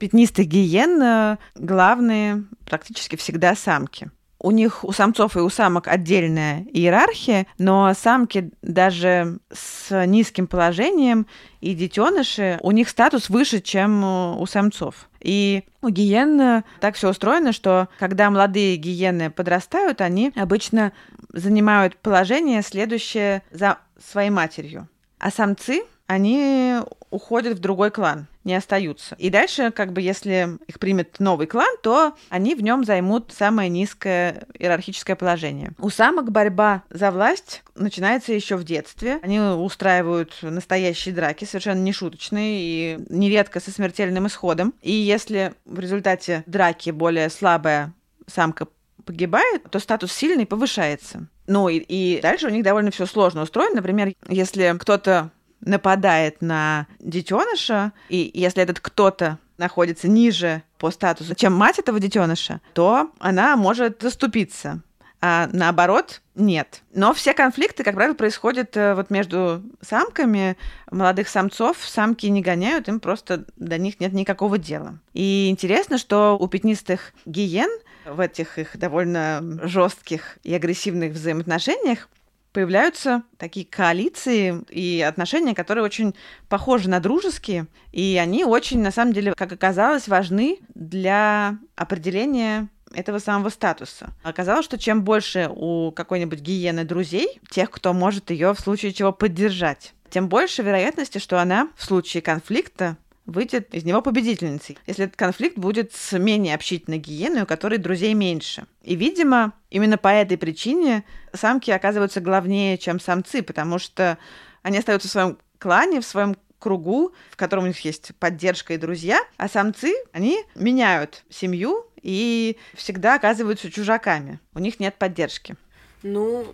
пятнистых 0.00 0.46
гиен 0.46 1.00
э, 1.00 1.36
главные 1.54 2.44
практически 2.64 3.14
всегда 3.16 3.54
самки. 3.54 4.10
У 4.42 4.50
них, 4.52 4.84
у 4.84 4.92
самцов 4.92 5.36
и 5.36 5.40
у 5.40 5.50
самок 5.50 5.86
отдельная 5.86 6.64
иерархия, 6.72 7.46
но 7.58 7.92
самки 7.92 8.50
даже 8.62 9.38
с 9.52 10.06
низким 10.06 10.46
положением 10.46 11.26
и 11.60 11.74
детеныши, 11.74 12.58
у 12.62 12.70
них 12.70 12.88
статус 12.88 13.28
выше, 13.28 13.60
чем 13.60 14.02
у 14.40 14.46
самцов. 14.46 15.10
И 15.20 15.64
у 15.82 15.90
гиен 15.90 16.40
э, 16.40 16.62
так 16.80 16.94
все 16.94 17.10
устроено, 17.10 17.52
что 17.52 17.88
когда 17.98 18.30
молодые 18.30 18.76
гиены 18.76 19.30
подрастают, 19.30 20.00
они 20.00 20.32
обычно 20.34 20.92
занимают 21.28 21.98
положение, 21.98 22.62
следующее 22.62 23.42
за 23.50 23.76
своей 24.02 24.30
матерью. 24.30 24.88
А 25.18 25.30
самцы, 25.30 25.82
они 26.10 26.74
уходят 27.10 27.56
в 27.56 27.60
другой 27.60 27.92
клан 27.92 28.26
не 28.42 28.54
остаются. 28.54 29.14
И 29.18 29.30
дальше, 29.30 29.70
как 29.70 29.92
бы, 29.92 30.00
если 30.00 30.58
их 30.66 30.80
примет 30.80 31.20
новый 31.20 31.46
клан, 31.46 31.72
то 31.82 32.14
они 32.30 32.56
в 32.56 32.62
нем 32.62 32.84
займут 32.84 33.32
самое 33.36 33.68
низкое 33.68 34.44
иерархическое 34.58 35.14
положение. 35.14 35.72
У 35.78 35.88
самок 35.90 36.32
борьба 36.32 36.82
за 36.90 37.12
власть 37.12 37.62
начинается 37.76 38.32
еще 38.32 38.56
в 38.56 38.64
детстве. 38.64 39.20
Они 39.22 39.38
устраивают 39.38 40.36
настоящие 40.42 41.14
драки, 41.14 41.44
совершенно 41.44 41.80
не 41.80 41.92
шуточные 41.92 42.60
и 42.60 42.98
нередко 43.08 43.60
со 43.60 43.70
смертельным 43.70 44.26
исходом. 44.26 44.74
И 44.82 44.90
если 44.90 45.52
в 45.64 45.78
результате 45.78 46.42
драки 46.46 46.90
более 46.90 47.30
слабая 47.30 47.92
самка 48.26 48.66
погибает, 49.04 49.62
то 49.70 49.78
статус 49.78 50.12
сильный 50.12 50.46
повышается. 50.46 51.28
Ну 51.46 51.68
и, 51.68 51.76
и 51.76 52.20
дальше 52.20 52.46
у 52.46 52.50
них 52.50 52.64
довольно 52.64 52.90
все 52.90 53.06
сложно 53.06 53.42
устроено. 53.42 53.76
Например, 53.76 54.12
если 54.28 54.74
кто-то 54.78 55.30
нападает 55.60 56.40
на 56.42 56.86
детеныша, 56.98 57.92
и 58.08 58.30
если 58.34 58.62
этот 58.62 58.80
кто-то 58.80 59.38
находится 59.58 60.08
ниже 60.08 60.62
по 60.78 60.90
статусу, 60.90 61.34
чем 61.34 61.54
мать 61.54 61.78
этого 61.78 62.00
детеныша, 62.00 62.60
то 62.72 63.10
она 63.18 63.56
может 63.56 64.02
заступиться. 64.02 64.80
А 65.22 65.50
наоборот, 65.52 66.22
нет. 66.34 66.82
Но 66.94 67.12
все 67.12 67.34
конфликты, 67.34 67.84
как 67.84 67.94
правило, 67.94 68.14
происходят 68.14 68.74
э, 68.76 68.94
вот 68.94 69.10
между 69.10 69.62
самками 69.82 70.56
молодых 70.90 71.28
самцов. 71.28 71.76
Самки 71.86 72.26
не 72.26 72.40
гоняют, 72.40 72.88
им 72.88 73.00
просто 73.00 73.44
до 73.56 73.76
них 73.76 74.00
нет 74.00 74.14
никакого 74.14 74.56
дела. 74.56 74.98
И 75.12 75.48
интересно, 75.50 75.98
что 75.98 76.38
у 76.40 76.48
пятнистых 76.48 77.12
гиен 77.26 77.68
в 78.06 78.18
этих 78.18 78.58
их 78.58 78.78
довольно 78.78 79.42
жестких 79.62 80.38
и 80.42 80.54
агрессивных 80.54 81.12
взаимоотношениях 81.12 82.08
появляются 82.52 83.22
такие 83.36 83.66
коалиции 83.66 84.62
и 84.70 85.00
отношения, 85.00 85.54
которые 85.54 85.84
очень 85.84 86.14
похожи 86.48 86.88
на 86.88 87.00
дружеские, 87.00 87.66
и 87.92 88.18
они 88.20 88.44
очень, 88.44 88.80
на 88.80 88.90
самом 88.90 89.12
деле, 89.12 89.34
как 89.34 89.52
оказалось, 89.52 90.08
важны 90.08 90.58
для 90.74 91.58
определения 91.76 92.68
этого 92.92 93.18
самого 93.18 93.50
статуса. 93.50 94.10
Оказалось, 94.22 94.64
что 94.64 94.78
чем 94.78 95.04
больше 95.04 95.48
у 95.54 95.92
какой-нибудь 95.92 96.40
гиены 96.40 96.84
друзей, 96.84 97.40
тех, 97.50 97.70
кто 97.70 97.92
может 97.92 98.30
ее 98.30 98.52
в 98.52 98.60
случае 98.60 98.92
чего 98.92 99.12
поддержать, 99.12 99.94
тем 100.10 100.28
больше 100.28 100.62
вероятности, 100.62 101.18
что 101.18 101.40
она 101.40 101.68
в 101.76 101.84
случае 101.84 102.22
конфликта 102.22 102.96
выйдет 103.30 103.74
из 103.74 103.84
него 103.84 104.02
победительницей, 104.02 104.76
если 104.86 105.04
этот 105.04 105.16
конфликт 105.16 105.56
будет 105.56 105.94
с 105.94 106.18
менее 106.18 106.54
общительной 106.54 106.98
гиеной, 106.98 107.42
у 107.42 107.46
которой 107.46 107.78
друзей 107.78 108.14
меньше. 108.14 108.66
И, 108.82 108.96
видимо, 108.96 109.52
именно 109.70 109.96
по 109.98 110.08
этой 110.08 110.36
причине 110.36 111.04
самки 111.32 111.70
оказываются 111.70 112.20
главнее, 112.20 112.76
чем 112.76 113.00
самцы, 113.00 113.42
потому 113.42 113.78
что 113.78 114.18
они 114.62 114.78
остаются 114.78 115.08
в 115.08 115.12
своем 115.12 115.38
клане, 115.58 116.00
в 116.00 116.06
своем 116.06 116.36
кругу, 116.58 117.14
в 117.30 117.36
котором 117.36 117.64
у 117.64 117.66
них 117.68 117.80
есть 117.80 118.12
поддержка 118.18 118.74
и 118.74 118.78
друзья, 118.78 119.20
а 119.36 119.48
самцы, 119.48 119.94
они 120.12 120.44
меняют 120.54 121.24
семью 121.30 121.86
и 122.02 122.58
всегда 122.74 123.14
оказываются 123.14 123.70
чужаками. 123.70 124.40
У 124.54 124.58
них 124.58 124.80
нет 124.80 124.96
поддержки. 124.96 125.56
Ну, 126.02 126.46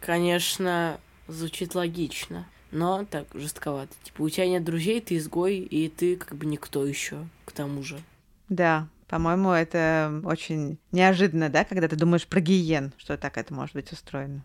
конечно, 0.00 0.98
звучит 1.28 1.74
логично 1.74 2.46
но 2.76 3.04
так 3.04 3.26
жестковато. 3.34 3.92
Типа, 4.04 4.22
у 4.22 4.28
тебя 4.28 4.46
нет 4.46 4.62
друзей, 4.62 5.00
ты 5.00 5.16
изгой, 5.16 5.58
и 5.58 5.88
ты 5.88 6.16
как 6.16 6.36
бы 6.36 6.46
никто 6.46 6.84
еще 6.84 7.26
к 7.44 7.52
тому 7.52 7.82
же. 7.82 7.98
Да, 8.48 8.86
по-моему, 9.08 9.50
это 9.50 10.20
очень 10.24 10.78
неожиданно, 10.92 11.48
да, 11.48 11.64
когда 11.64 11.88
ты 11.88 11.96
думаешь 11.96 12.26
про 12.26 12.40
гиен, 12.40 12.92
что 12.98 13.16
так 13.16 13.38
это 13.38 13.54
может 13.54 13.74
быть 13.74 13.90
устроено. 13.92 14.42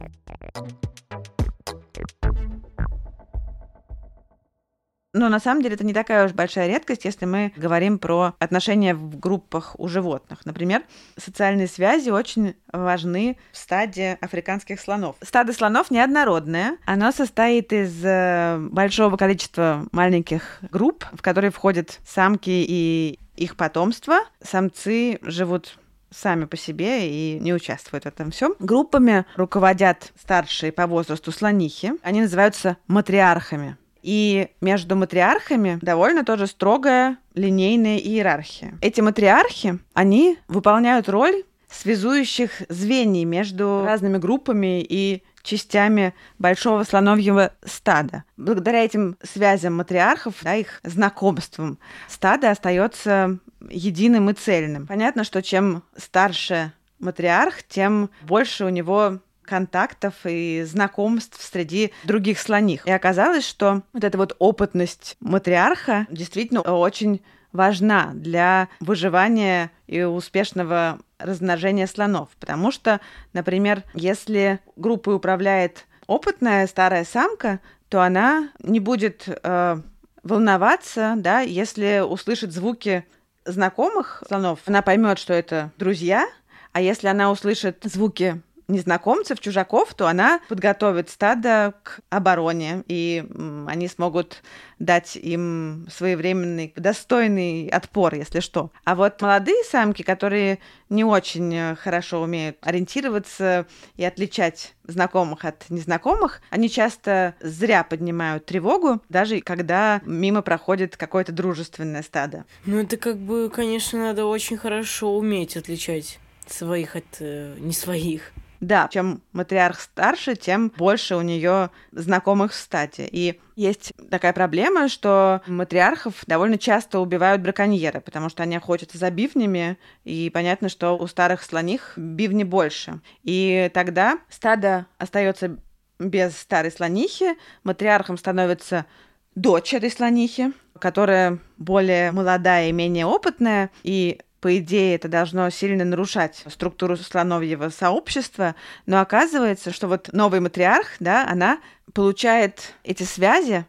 Но 5.13 5.28
на 5.28 5.39
самом 5.39 5.62
деле 5.62 5.76
это 5.76 5.86
не 5.86 5.93
такая 5.93 6.26
уж 6.26 6.32
большая 6.32 6.67
редкость, 6.67 7.04
если 7.04 7.26
мы 7.26 7.52
говорим 7.58 8.00
про 8.00 8.34
отношения 8.39 8.95
в 8.95 9.19
группах 9.19 9.76
у 9.78 9.89
животных. 9.89 10.45
Например, 10.45 10.84
социальные 11.17 11.67
связи 11.67 12.10
очень 12.10 12.56
важны 12.71 13.38
в 13.52 13.58
стаде 13.58 14.17
африканских 14.21 14.80
слонов. 14.80 15.17
Стадо 15.21 15.52
слонов 15.52 15.91
неоднородное. 15.91 16.78
Оно 16.86 17.12
состоит 17.12 17.74
из 17.74 17.93
э, 18.06 18.58
большого 18.71 19.17
количества 19.17 19.86
маленьких 19.91 20.60
групп, 20.71 21.06
в 21.12 21.21
которые 21.21 21.52
входят 21.52 22.00
самки 22.08 22.50
и 22.50 23.19
их 23.36 23.58
потомство. 23.58 24.19
Самцы 24.41 25.19
живут 25.24 25.78
сами 26.10 26.45
по 26.45 26.56
себе 26.56 27.10
и 27.10 27.39
не 27.39 27.54
участвуют 27.54 28.06
в 28.06 28.08
этом 28.08 28.32
всем. 28.32 28.56
Группами 28.60 29.26
руководят 29.36 30.13
старшие 30.21 30.71
по 30.71 30.88
возрасту 30.88 31.34
слонихи. 31.34 31.93
Они 32.02 32.21
называются 32.21 32.78
матриархами. 32.88 33.78
И 34.02 34.50
между 34.62 34.96
матриархами 34.96 35.80
довольно 35.82 36.26
тоже 36.26 36.48
строгая 36.48 37.18
линейная 37.34 37.98
иерархия. 37.98 38.78
Эти 38.82 39.02
матриархи, 39.02 39.80
они 39.94 40.38
выполняют 40.48 41.10
роль 41.10 41.44
связующих 41.70 42.64
звеньев 42.70 43.28
между 43.28 43.84
разными 43.86 44.18
группами 44.18 44.82
и 44.82 45.24
частями 45.42 46.14
большого 46.38 46.84
слоновьего 46.84 47.54
стада. 47.66 48.26
Благодаря 48.38 48.84
этим 48.84 49.18
связям 49.24 49.76
матриархов, 49.76 50.36
да, 50.44 50.56
их 50.56 50.82
знакомствам, 50.84 51.80
стадо 52.08 52.52
остается 52.52 53.40
единым 53.70 54.30
и 54.30 54.34
цельным. 54.34 54.86
Понятно, 54.88 55.24
что 55.24 55.42
чем 55.42 55.84
старше 55.96 56.74
матриарх, 57.00 57.64
тем 57.64 58.10
больше 58.22 58.66
у 58.66 58.70
него 58.70 59.20
контактов 59.52 60.14
и 60.24 60.64
знакомств 60.66 61.44
среди 61.44 61.92
других 62.06 62.40
слоних. 62.40 62.88
И 62.88 62.92
оказалось, 62.92 63.46
что 63.46 63.82
вот 63.92 64.06
эта 64.06 64.18
вот 64.18 64.34
опытность 64.40 65.18
матриарха 65.20 66.08
действительно 66.10 66.62
очень 66.62 67.22
важна 67.52 68.12
для 68.14 68.70
выживания 68.80 69.70
и 69.88 70.04
успешного 70.04 71.00
размножения 71.20 71.86
слонов. 71.86 72.30
Потому 72.40 72.72
что, 72.72 73.02
например, 73.34 73.84
если 73.94 74.62
группой 74.78 75.16
управляет 75.16 75.86
опытная 76.08 76.66
старая 76.66 77.04
самка, 77.04 77.60
то 77.90 78.02
она 78.02 78.52
не 78.64 78.80
будет 78.80 79.28
э, 79.28 79.82
волноваться, 80.24 81.16
да, 81.18 81.42
если 81.42 82.02
услышит 82.08 82.54
звуки 82.54 83.04
знакомых 83.44 84.24
слонов, 84.26 84.60
она 84.66 84.82
поймет, 84.82 85.20
что 85.20 85.34
это 85.34 85.74
друзья, 85.78 86.26
а 86.72 86.80
если 86.80 87.08
она 87.08 87.32
услышит 87.32 87.80
звуки 87.84 88.42
незнакомцев, 88.71 89.39
чужаков, 89.39 89.93
то 89.93 90.07
она 90.07 90.39
подготовит 90.47 91.10
стадо 91.10 91.73
к 91.84 91.99
обороне, 92.10 92.84
и 92.88 93.25
они 93.67 93.88
смогут 93.88 94.41
дать 94.79 95.15
им 95.15 95.88
своевременный, 95.91 96.73
достойный 96.75 97.67
отпор, 97.67 98.15
если 98.15 98.39
что. 98.39 98.71
А 98.84 98.95
вот 98.95 99.21
молодые 99.21 99.63
самки, 99.63 100.01
которые 100.01 100.60
не 100.89 101.03
очень 101.03 101.53
э, 101.55 101.75
хорошо 101.75 102.21
умеют 102.21 102.57
ориентироваться 102.62 103.67
и 103.95 104.03
отличать 104.03 104.73
знакомых 104.84 105.45
от 105.45 105.69
незнакомых, 105.69 106.41
они 106.49 106.69
часто 106.69 107.36
зря 107.41 107.84
поднимают 107.84 108.45
тревогу, 108.45 109.01
даже 109.07 109.39
когда 109.41 110.01
мимо 110.03 110.41
проходит 110.41 110.97
какое-то 110.97 111.31
дружественное 111.31 112.01
стадо. 112.01 112.45
Ну, 112.65 112.79
это 112.79 112.97
как 112.97 113.17
бы, 113.17 113.49
конечно, 113.49 113.99
надо 113.99 114.25
очень 114.25 114.57
хорошо 114.57 115.15
уметь 115.15 115.55
отличать 115.55 116.19
своих 116.47 116.95
от 116.95 117.05
э, 117.19 117.55
не 117.60 117.73
своих. 117.73 118.31
Да, 118.62 118.88
чем 118.91 119.24
матриарх 119.34 119.80
старше, 119.82 120.36
тем 120.36 120.71
больше 120.78 121.15
у 121.15 121.21
нее 121.21 121.71
знакомых 121.91 122.52
в 122.52 122.56
стате. 122.56 123.10
И 123.12 123.41
есть 123.56 123.91
такая 124.12 124.34
проблема, 124.34 124.88
что 124.88 125.41
матриархов 125.47 126.24
довольно 126.28 126.60
часто 126.60 127.00
убивают 127.00 127.41
браконьеры, 127.41 128.02
потому 128.02 128.30
что 128.30 128.43
они 128.43 128.56
охотятся 128.56 129.00
за 129.00 129.10
бивнями, 129.10 129.80
и 130.04 130.30
понятно, 130.32 130.69
что 130.69 130.95
у 130.95 131.08
старых 131.08 131.41
слоних 131.41 131.93
бивни 131.97 132.43
больше. 132.43 133.02
И 133.24 133.71
тогда 133.74 134.19
стадо 134.30 134.86
остается 135.00 135.58
без 135.97 136.38
старой 136.38 136.71
слонихи, 136.71 137.38
матриархом 137.63 138.15
становится 138.15 138.86
дочь 139.34 139.74
этой 139.74 139.89
слонихи, 139.89 140.54
которая 140.80 141.39
более 141.58 142.12
молодая 142.12 142.69
и 142.69 142.71
менее 142.71 143.08
опытная, 143.08 143.71
и 143.82 144.19
по 144.41 144.58
идее, 144.58 144.95
это 144.95 145.08
должно 145.08 145.49
сильно 145.51 145.86
нарушать 145.86 146.43
структуру 146.47 146.97
слоновьего 146.97 147.69
сообщества, 147.69 148.56
но 148.88 148.99
оказывается, 148.99 149.71
что 149.71 149.88
вот 149.88 150.10
новый 150.12 150.39
матриарх, 150.39 150.88
да, 150.99 151.27
она 151.30 151.60
получает 151.93 152.73
эти 152.84 153.04
связи 153.04 153.65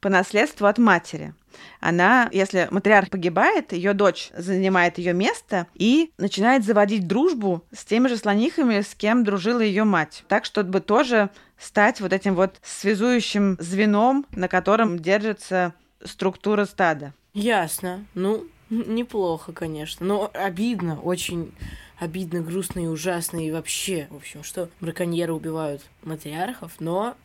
по 0.00 0.08
наследству 0.08 0.66
от 0.66 0.78
матери. 0.78 1.32
Она, 1.80 2.28
если 2.32 2.68
матриарх 2.70 3.08
погибает, 3.08 3.72
ее 3.72 3.94
дочь 3.94 4.30
занимает 4.36 4.98
ее 4.98 5.12
место 5.12 5.68
и 5.74 6.12
начинает 6.18 6.64
заводить 6.64 7.06
дружбу 7.06 7.64
с 7.72 7.84
теми 7.84 8.08
же 8.08 8.16
слонихами, 8.16 8.80
с 8.80 8.94
кем 8.94 9.24
дружила 9.24 9.60
ее 9.60 9.84
мать. 9.84 10.24
Так, 10.28 10.44
чтобы 10.44 10.80
тоже 10.80 11.30
стать 11.58 12.00
вот 12.00 12.12
этим 12.12 12.34
вот 12.34 12.56
связующим 12.62 13.56
звеном, 13.60 14.26
на 14.32 14.48
котором 14.48 14.98
держится 14.98 15.72
структура 16.04 16.64
стада. 16.66 17.14
Ясно. 17.32 18.04
Ну, 18.14 18.46
Неплохо, 18.68 19.52
конечно. 19.52 20.04
Но 20.04 20.30
обидно, 20.34 21.00
очень 21.00 21.54
обидно, 21.98 22.40
грустно 22.40 22.80
и 22.80 22.86
ужасно. 22.86 23.44
И 23.44 23.50
вообще, 23.50 24.08
в 24.10 24.16
общем, 24.16 24.42
что 24.42 24.68
браконьеры 24.80 25.32
убивают 25.32 25.82
матриархов, 26.02 26.72
но 26.80 27.16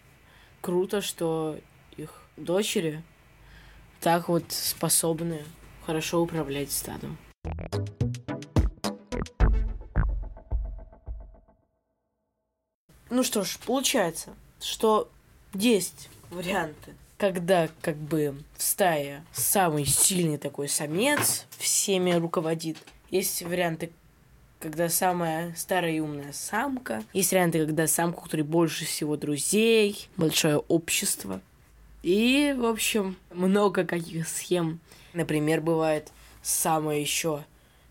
круто, 0.62 1.02
что 1.02 1.58
их 1.98 2.22
дочери 2.38 3.04
так 4.02 4.30
вот 4.30 4.44
способны 4.50 5.44
хорошо 5.86 6.22
управлять 6.22 6.72
стадом. 6.72 7.18
Ну 13.10 13.24
что 13.24 13.44
ж, 13.44 13.58
получается, 13.66 14.34
что 14.62 15.10
есть 15.54 16.10
варианты 16.30 16.94
когда 17.22 17.70
как 17.84 17.98
бы 17.98 18.36
в 18.58 18.64
стае 18.64 19.24
самый 19.32 19.86
сильный 19.86 20.40
такой 20.40 20.68
самец 20.68 21.46
всеми 21.60 22.14
руководит. 22.14 22.78
Есть 23.12 23.44
варианты, 23.44 23.92
когда 24.60 24.90
самая 24.90 25.54
старая 25.56 25.92
и 25.92 26.00
умная 26.00 26.34
самка. 26.34 27.04
Есть 27.14 27.32
варианты, 27.32 27.64
когда 27.64 27.86
самка, 27.86 28.18
у 28.18 28.22
которой 28.24 28.42
больше 28.42 28.86
всего 28.86 29.18
друзей, 29.18 30.10
большое 30.18 30.58
общество. 30.58 31.42
И, 32.02 32.56
в 32.58 32.66
общем, 32.66 33.16
много 33.32 33.86
каких 33.86 34.28
схем. 34.28 34.80
Например, 35.14 35.62
бывает 35.62 36.12
самая 36.42 36.98
еще 36.98 37.44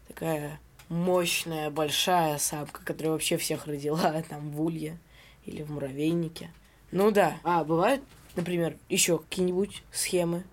такая 0.08 0.58
мощная, 0.88 1.70
большая 1.70 2.38
самка, 2.38 2.84
которая 2.84 3.12
вообще 3.12 3.36
всех 3.36 3.68
родила 3.68 4.24
там 4.28 4.50
в 4.50 4.60
улье 4.60 4.98
или 5.46 5.62
в 5.62 5.70
муравейнике. 5.70 6.50
Ну 6.90 7.12
да. 7.12 7.36
А, 7.44 7.62
бывают 7.62 8.02
Например, 8.36 8.76
еще 8.88 9.18
какие-нибудь 9.18 9.82
схемы? 9.92 10.44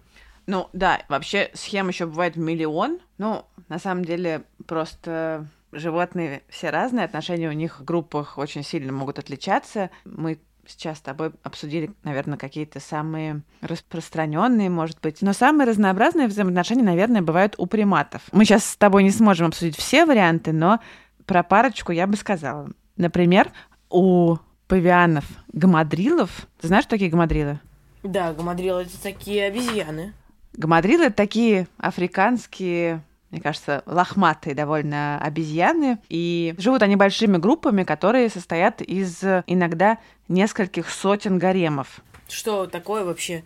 Ну 0.46 0.70
да, 0.74 1.02
вообще 1.10 1.52
схем 1.54 1.90
еще 1.90 2.06
бывает 2.06 2.36
миллион. 2.36 3.00
Ну, 3.18 3.46
на 3.68 3.80
самом 3.80 4.06
деле, 4.06 4.44
просто 4.66 5.48
животные 5.72 6.44
все 6.50 6.70
разные, 6.70 7.06
отношения 7.06 7.50
у 7.50 7.54
них 7.54 7.80
в 7.80 7.84
группах 7.84 8.38
очень 8.38 8.64
сильно 8.64 8.92
могут 8.94 9.20
отличаться. 9.20 9.90
Мы 10.06 10.40
сейчас 10.66 10.98
с 10.98 11.02
тобой 11.02 11.32
обсудили, 11.44 11.92
наверное, 12.04 12.38
какие-то 12.38 12.80
самые 12.80 13.42
распространенные, 13.62 14.70
может 14.70 15.00
быть. 15.02 15.22
Но 15.22 15.34
самые 15.34 15.68
разнообразные 15.68 16.28
взаимоотношения, 16.28 16.84
наверное, 16.84 17.22
бывают 17.22 17.56
у 17.58 17.66
приматов. 17.66 18.22
Мы 18.32 18.46
сейчас 18.46 18.66
с 18.66 18.78
тобой 18.78 19.04
не 19.04 19.12
сможем 19.12 19.48
обсудить 19.48 19.78
все 19.78 20.06
варианты, 20.06 20.52
но 20.52 20.80
про 21.26 21.44
парочку 21.44 21.92
я 21.92 22.08
бы 22.08 22.16
сказала. 22.16 22.70
Например, 22.96 23.52
у 23.90 24.38
павианов 24.68 25.26
гамадрилов. 25.54 26.48
Ты 26.60 26.68
знаешь, 26.68 26.84
что 26.84 26.92
такие 26.92 27.10
гамадрилы? 27.10 27.60
Да, 28.08 28.34
гамадрилы 28.34 28.84
это 28.84 29.02
такие 29.02 29.46
обезьяны. 29.46 30.14
Гамадрилы 30.54 31.06
это 31.06 31.16
такие 31.16 31.68
африканские 31.78 33.04
мне 33.30 33.42
кажется, 33.42 33.84
лохматые 33.86 34.56
довольно 34.56 35.20
обезьяны. 35.20 35.98
И 36.08 36.56
живут 36.58 36.82
они 36.82 36.96
большими 36.96 37.36
группами, 37.36 37.84
которые 37.84 38.30
состоят 38.30 38.82
из 38.82 39.22
иногда 39.48 39.98
нескольких 40.30 40.90
сотен 40.90 41.38
гаремов. 41.38 42.00
Что 42.30 42.68
такое 42.68 43.04
вообще, 43.04 43.44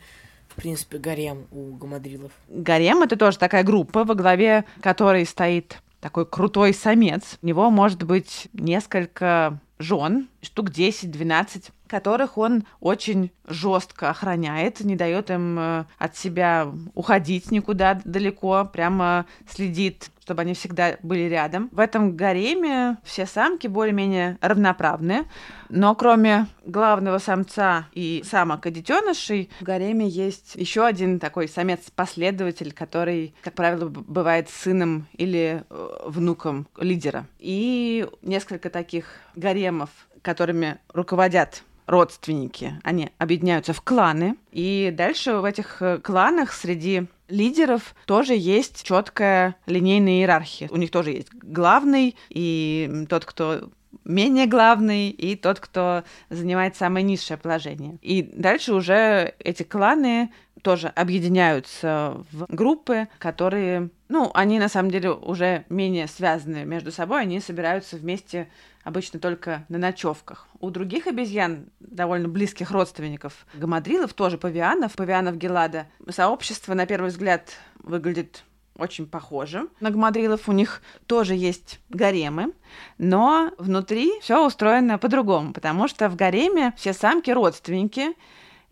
в 0.50 0.56
принципе, 0.56 1.00
гарем 1.00 1.47
у 1.52 1.74
гамадрилов? 1.74 2.32
Гарем— 2.47 3.02
это 3.04 3.15
тоже 3.15 3.39
такая 3.39 3.63
группа, 3.63 4.04
во 4.04 4.13
главе 4.13 4.65
которой 4.82 5.26
стоит 5.26 5.82
такой 6.00 6.28
крутой 6.28 6.76
самец. 6.76 7.39
У 7.41 7.47
него 7.47 7.71
может 7.71 8.04
быть 8.04 8.50
несколько 8.54 9.60
жен, 9.80 10.28
штук 10.41 10.69
10-12 10.69 11.71
которых 11.91 12.38
он 12.38 12.63
очень 12.80 13.32
жестко 13.45 14.10
охраняет, 14.10 14.80
не 14.80 14.95
дает 14.95 15.30
им 15.30 15.60
э, 15.60 15.84
от 15.97 16.15
себя 16.15 16.71
уходить 16.93 17.51
никуда 17.51 17.99
далеко, 18.06 18.63
прямо 18.63 19.25
следит, 19.45 20.10
чтобы 20.21 20.43
они 20.43 20.54
всегда 20.54 20.95
были 21.04 21.23
рядом. 21.23 21.67
В 21.73 21.80
этом 21.80 22.15
гареме 22.15 22.97
все 23.04 23.25
самки 23.25 23.67
более-менее 23.67 24.38
равноправны, 24.39 25.25
но 25.67 25.93
кроме 25.95 26.47
главного 26.65 27.17
самца 27.17 27.88
и 27.91 28.23
самок 28.25 28.67
и 28.67 28.71
детенышей, 28.71 29.49
в 29.60 29.63
гареме 29.63 30.08
есть 30.08 30.56
еще 30.56 30.86
один 30.86 31.19
такой 31.19 31.49
самец-последователь, 31.49 32.71
который, 32.71 33.36
как 33.41 33.56
правило, 33.56 33.89
бывает 33.89 34.49
сыном 34.49 35.08
или 35.17 35.65
э, 35.69 35.89
внуком 36.06 36.69
лидера. 36.77 37.25
И 37.38 38.08
несколько 38.21 38.69
таких 38.69 39.08
гаремов, 39.36 39.89
которыми 40.21 40.77
руководят 40.93 41.63
родственники. 41.92 42.79
Они 42.83 43.10
объединяются 43.19 43.73
в 43.73 43.81
кланы. 43.81 44.37
И 44.52 44.92
дальше 44.96 45.33
в 45.35 45.44
этих 45.44 45.81
э, 45.81 46.00
кланах 46.00 46.54
среди 46.54 47.04
лидеров 47.27 47.96
тоже 48.06 48.33
есть 48.33 48.83
четкая 48.83 49.56
линейная 49.65 50.19
иерархия. 50.19 50.69
У 50.71 50.77
них 50.77 50.89
тоже 50.89 51.12
есть 51.12 51.29
главный 51.33 52.15
и 52.29 53.06
тот, 53.10 53.25
кто 53.25 53.69
менее 54.06 54.48
главный 54.48 55.10
и 55.10 55.35
тот, 55.35 55.60
кто 55.60 56.04
занимает 56.29 56.75
самое 56.75 57.04
низшее 57.04 57.37
положение. 57.37 57.98
И 58.02 58.23
дальше 58.23 58.73
уже 58.73 59.35
эти 59.39 59.63
кланы 59.63 60.31
тоже 60.62 60.88
объединяются 60.90 62.24
в 62.32 62.46
группы, 62.54 63.08
которые, 63.20 63.90
ну, 64.10 64.32
они 64.34 64.60
на 64.60 64.70
самом 64.70 64.92
деле 64.92 65.12
уже 65.12 65.66
менее 65.70 66.08
связаны 66.08 66.66
между 66.66 66.92
собой, 66.92 67.22
они 67.22 67.40
собираются 67.40 67.98
вместе 67.98 68.50
обычно 68.84 69.20
только 69.20 69.66
на 69.70 69.78
ночевках. 69.78 70.48
У 70.60 70.70
других 70.70 71.08
обезьян, 71.08 71.68
довольно 71.80 72.28
близких 72.28 72.72
родственников 72.72 73.46
гамадрилов, 73.54 74.14
тоже 74.14 74.38
павианов, 74.38 74.94
павианов 74.94 75.38
Гелада, 75.38 75.88
сообщество, 76.10 76.74
на 76.74 76.86
первый 76.86 77.10
взгляд, 77.10 77.52
выглядит 77.84 78.44
очень 78.78 79.06
похожим 79.06 79.70
на 79.80 79.92
гамадрилов. 79.92 80.50
У 80.50 80.52
них 80.52 80.82
тоже 81.06 81.36
есть 81.36 81.80
гаремы, 81.90 82.54
но 82.98 83.52
внутри 83.58 84.12
все 84.22 84.46
устроено 84.46 84.98
по-другому, 84.98 85.54
потому 85.54 85.88
что 85.88 86.10
в 86.10 86.16
гареме 86.16 86.74
все 86.78 86.94
самки 86.94 87.30
родственники, 87.32 88.16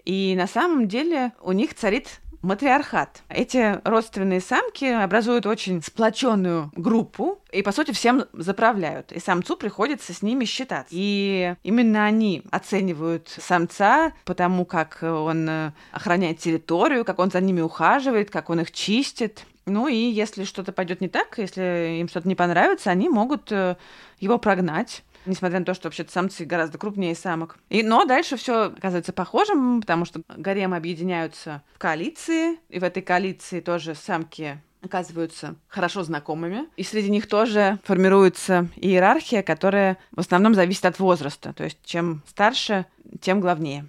и 0.05 0.35
на 0.37 0.47
самом 0.47 0.87
деле 0.87 1.33
у 1.41 1.51
них 1.51 1.73
царит 1.73 2.19
матриархат. 2.41 3.21
Эти 3.29 3.79
родственные 3.83 4.39
самки 4.39 4.85
образуют 4.85 5.45
очень 5.45 5.83
сплоченную 5.83 6.71
группу 6.75 7.41
и, 7.51 7.61
по 7.61 7.71
сути, 7.71 7.91
всем 7.91 8.25
заправляют. 8.33 9.11
И 9.11 9.19
самцу 9.19 9.57
приходится 9.57 10.13
с 10.13 10.21
ними 10.21 10.45
считаться. 10.45 10.89
И 10.91 11.55
именно 11.63 12.05
они 12.05 12.43
оценивают 12.51 13.27
самца 13.27 14.13
по 14.25 14.33
тому, 14.33 14.65
как 14.65 14.99
он 15.01 15.73
охраняет 15.91 16.39
территорию, 16.39 17.03
как 17.03 17.19
он 17.19 17.29
за 17.31 17.41
ними 17.41 17.61
ухаживает, 17.61 18.29
как 18.29 18.49
он 18.49 18.61
их 18.61 18.71
чистит. 18.71 19.45
Ну 19.65 19.87
и 19.87 19.95
если 19.95 20.45
что-то 20.45 20.71
пойдет 20.71 21.01
не 21.01 21.09
так, 21.09 21.37
если 21.37 21.97
им 21.99 22.07
что-то 22.07 22.27
не 22.27 22.35
понравится, 22.35 22.89
они 22.89 23.07
могут 23.07 23.51
э, 23.51 23.75
его 24.19 24.39
прогнать 24.39 25.03
несмотря 25.25 25.59
на 25.59 25.65
то, 25.65 25.73
что 25.73 25.87
вообще-то 25.87 26.11
самцы 26.11 26.45
гораздо 26.45 26.77
крупнее 26.77 27.15
самок. 27.15 27.57
И, 27.69 27.83
но 27.83 28.05
дальше 28.05 28.37
все 28.37 28.65
оказывается 28.65 29.13
похожим, 29.13 29.81
потому 29.81 30.05
что 30.05 30.21
гаремы 30.27 30.77
объединяются 30.77 31.61
в 31.75 31.79
коалиции, 31.79 32.57
и 32.69 32.79
в 32.79 32.83
этой 32.83 33.01
коалиции 33.01 33.59
тоже 33.59 33.95
самки 33.95 34.59
оказываются 34.81 35.55
хорошо 35.67 36.03
знакомыми. 36.03 36.65
И 36.77 36.83
среди 36.83 37.09
них 37.09 37.27
тоже 37.27 37.79
формируется 37.83 38.67
иерархия, 38.77 39.43
которая 39.43 39.97
в 40.11 40.19
основном 40.19 40.55
зависит 40.55 40.85
от 40.85 40.99
возраста. 40.99 41.53
То 41.53 41.65
есть 41.65 41.79
чем 41.83 42.21
старше, 42.27 42.85
тем 43.21 43.41
главнее. 43.41 43.85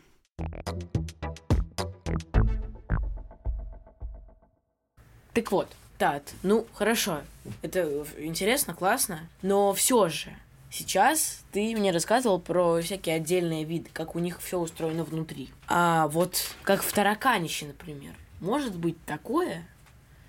Так 5.32 5.52
вот, 5.52 5.68
Тат, 5.96 6.32
ну 6.42 6.66
хорошо, 6.74 7.20
это 7.62 8.04
интересно, 8.18 8.74
классно, 8.74 9.20
но 9.42 9.72
все 9.72 10.08
же 10.08 10.30
Сейчас 10.70 11.42
ты 11.50 11.74
мне 11.76 11.90
рассказывал 11.90 12.38
про 12.38 12.80
всякие 12.80 13.16
отдельные 13.16 13.64
виды, 13.64 13.90
как 13.92 14.14
у 14.14 14.20
них 14.20 14.40
все 14.40 14.58
устроено 14.58 15.02
внутри. 15.02 15.50
А 15.66 16.06
вот 16.08 16.54
как 16.62 16.82
в 16.82 16.92
тараканище, 16.92 17.66
например. 17.66 18.14
Может 18.40 18.76
быть 18.76 18.96
такое, 19.04 19.66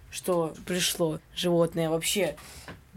что 0.09 0.53
пришло 0.65 1.19
животное 1.35 1.89
вообще 1.89 2.35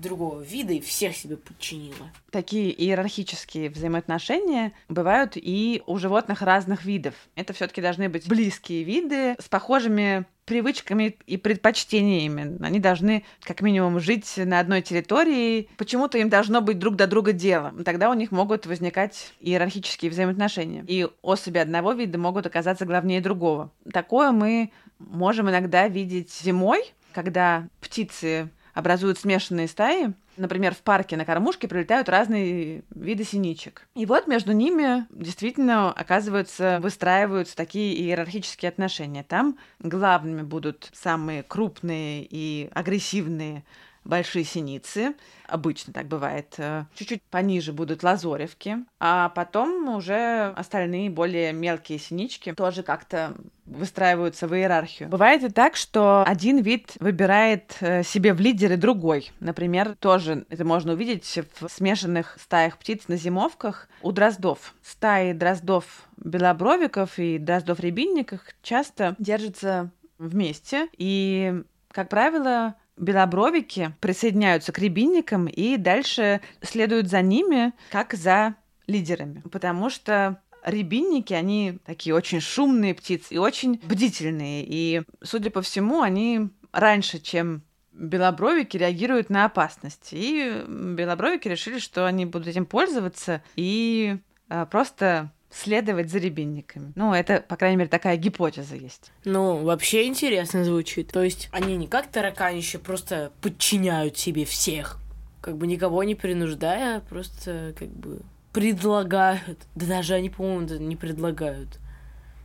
другого 0.05 0.41
вида 0.41 0.73
и 0.73 0.81
всех 0.81 1.17
себе 1.17 1.37
подчинило. 1.37 2.11
Такие 2.31 2.73
иерархические 2.73 3.71
взаимоотношения 3.71 4.73
бывают 4.89 5.33
и 5.35 5.83
у 5.87 5.99
животных 5.99 6.43
разных 6.43 6.85
видов. 6.85 7.15
Это 7.35 7.53
все-таки 7.53 7.83
должны 7.83 8.09
быть 8.09 8.29
близкие 8.29 8.85
виды 8.85 9.35
с 9.41 9.49
похожими 9.49 10.27
привычками 10.45 11.17
и 11.27 11.37
предпочтениями. 11.37 12.63
Они 12.63 12.79
должны 12.79 13.25
как 13.43 13.63
минимум 13.63 13.99
жить 13.99 14.31
на 14.37 14.61
одной 14.61 14.83
территории. 14.83 15.69
Почему-то 15.77 16.19
им 16.19 16.29
должно 16.29 16.61
быть 16.61 16.79
друг 16.79 16.97
до 16.97 17.07
друга 17.07 17.33
дело. 17.33 17.73
Тогда 17.85 18.11
у 18.11 18.15
них 18.15 18.31
могут 18.31 18.67
возникать 18.67 19.33
иерархические 19.41 20.11
взаимоотношения. 20.11 20.85
И 20.87 21.09
особи 21.23 21.59
одного 21.59 21.93
вида 21.93 22.19
могут 22.19 22.47
оказаться 22.47 22.85
главнее 22.85 23.21
другого. 23.21 23.73
Такое 23.93 24.33
мы 24.33 24.71
можем 24.99 25.49
иногда 25.49 25.89
видеть 25.89 26.33
зимой, 26.33 26.93
когда 27.13 27.69
птицы 27.81 28.51
образуют 28.75 29.19
смешанные 29.19 29.69
стаи. 29.69 30.13
Например, 30.37 30.75
в 30.75 30.83
парке 30.83 31.17
на 31.17 31.25
кормушке 31.25 31.69
прилетают 31.69 32.09
разные 32.09 32.83
виды 32.91 33.25
синичек. 33.25 33.87
И 33.95 34.05
вот 34.05 34.27
между 34.27 34.53
ними 34.53 35.07
действительно, 35.11 35.93
оказывается, 35.93 36.81
выстраиваются 36.83 37.57
такие 37.57 37.95
иерархические 37.95 38.69
отношения. 38.69 39.23
Там 39.23 39.57
главными 39.79 40.43
будут 40.43 40.91
самые 40.93 41.45
крупные 41.45 42.27
и 42.29 42.69
агрессивные 42.75 43.65
большие 44.05 44.45
синицы. 44.45 45.15
Обычно 45.47 45.93
так 45.93 46.07
бывает. 46.07 46.55
Э, 46.59 46.85
чуть-чуть 46.95 47.23
пониже 47.31 47.73
будут 47.73 48.03
лазоревки, 48.03 48.79
а 49.01 49.29
потом 49.31 49.89
уже 49.95 50.53
остальные 50.57 51.11
более 51.11 51.53
мелкие 51.53 51.99
синички 51.99 52.53
тоже 52.53 52.83
как-то 52.83 53.35
выстраиваются 53.67 54.47
в 54.47 54.55
иерархию. 54.55 55.09
Бывает 55.09 55.43
и 55.43 55.49
так, 55.49 55.77
что 55.77 56.23
один 56.27 56.59
вид 56.59 56.97
выбирает 57.01 57.77
э, 57.81 58.03
себе 58.03 58.35
в 58.35 58.41
лидеры 58.41 58.77
другой. 58.77 59.33
Например, 59.41 59.97
тоже 59.99 60.45
это 60.49 60.65
можно 60.65 60.93
увидеть 60.93 61.39
в 61.61 61.69
смешанных 61.69 62.37
стаях 62.41 62.79
птиц 62.79 63.09
на 63.09 63.17
зимовках 63.17 63.89
у 64.03 64.13
дроздов. 64.13 64.75
Стаи 64.83 65.33
дроздов 65.33 66.07
белобровиков 66.17 67.19
и 67.19 67.39
дроздов-рябинников 67.39 68.41
часто 68.63 69.17
держатся 69.19 69.91
вместе, 70.19 70.89
и, 70.97 71.63
как 71.91 72.09
правило, 72.09 72.75
белобровики 72.97 73.95
присоединяются 74.01 74.73
к 74.73 74.79
рябинникам 74.79 75.47
и 75.47 75.77
дальше 75.77 76.41
следуют 76.63 77.09
за 77.09 77.23
ними, 77.23 77.73
как 77.91 78.15
за 78.15 78.55
лидерами. 78.87 79.43
Потому 79.51 79.91
что 79.91 80.41
рябинники, 80.65 81.33
они 81.33 81.79
такие 81.85 82.15
очень 82.15 82.41
шумные 82.41 82.95
птицы 82.95 83.35
и 83.35 83.39
очень 83.39 83.81
бдительные. 83.85 84.65
И, 84.67 85.03
судя 85.23 85.51
по 85.51 85.63
всему, 85.63 86.03
они 86.03 86.49
раньше, 86.73 87.19
чем 87.19 87.63
белобровики 87.93 88.77
реагируют 88.77 89.31
на 89.31 89.45
опасность. 89.45 90.09
И 90.13 90.65
белобровики 90.67 91.49
решили, 91.49 91.79
что 91.79 92.07
они 92.07 92.27
будут 92.27 92.49
этим 92.49 92.67
пользоваться 92.67 93.43
и 93.57 94.17
а, 94.49 94.67
просто 94.67 95.31
следовать 95.55 96.11
за 96.11 96.19
рябинниками. 96.19 96.93
Ну, 96.97 97.15
это, 97.15 97.41
по 97.41 97.57
крайней 97.57 97.77
мере, 97.77 97.89
такая 97.89 98.17
гипотеза 98.17 98.77
есть. 98.77 99.13
Ну, 99.25 99.57
вообще 99.63 100.07
интересно 100.07 100.65
звучит. 100.65 101.13
То 101.13 101.23
есть 101.23 101.49
они 101.53 101.77
не 101.77 101.87
как 101.87 102.09
тараканище 102.09 102.79
просто 102.79 103.33
подчиняют 103.41 104.19
себе 104.19 104.45
всех, 104.45 104.99
как 105.41 105.57
бы 105.57 105.67
никого 105.67 106.03
не 106.05 106.15
принуждая, 106.15 107.01
просто 107.01 107.75
как 107.79 107.89
бы 107.89 108.21
предлагают. 108.53 109.59
Да 109.75 109.87
даже 109.87 110.15
они, 110.15 110.31
по-моему, 110.31 110.67
не 110.79 110.97
предлагают 110.97 111.79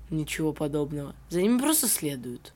ничего 0.09 0.53
подобного. 0.53 1.15
За 1.29 1.41
ними 1.41 1.59
просто 1.59 1.87
следуют. 1.87 2.53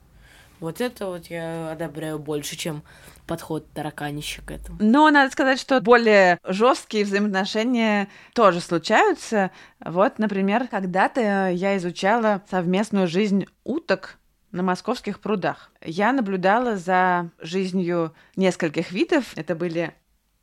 Вот 0.60 0.80
это 0.80 1.06
вот 1.06 1.26
я 1.26 1.72
одобряю 1.72 2.18
больше, 2.18 2.56
чем 2.56 2.82
подход 3.26 3.70
тараканища 3.72 4.42
к 4.42 4.50
этому. 4.50 4.78
Но 4.80 5.10
надо 5.10 5.30
сказать, 5.32 5.58
что 5.58 5.80
более 5.80 6.38
жесткие 6.44 7.04
взаимоотношения 7.04 8.08
тоже 8.34 8.60
случаются. 8.60 9.50
Вот, 9.84 10.18
например, 10.18 10.68
когда-то 10.68 11.50
я 11.50 11.76
изучала 11.76 12.42
совместную 12.50 13.08
жизнь 13.08 13.46
уток 13.64 14.18
на 14.52 14.62
московских 14.62 15.20
прудах. 15.20 15.70
Я 15.82 16.12
наблюдала 16.12 16.76
за 16.76 17.30
жизнью 17.40 18.14
нескольких 18.36 18.92
видов. 18.92 19.32
Это 19.36 19.54
были 19.54 19.94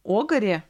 огори, 0.04 0.64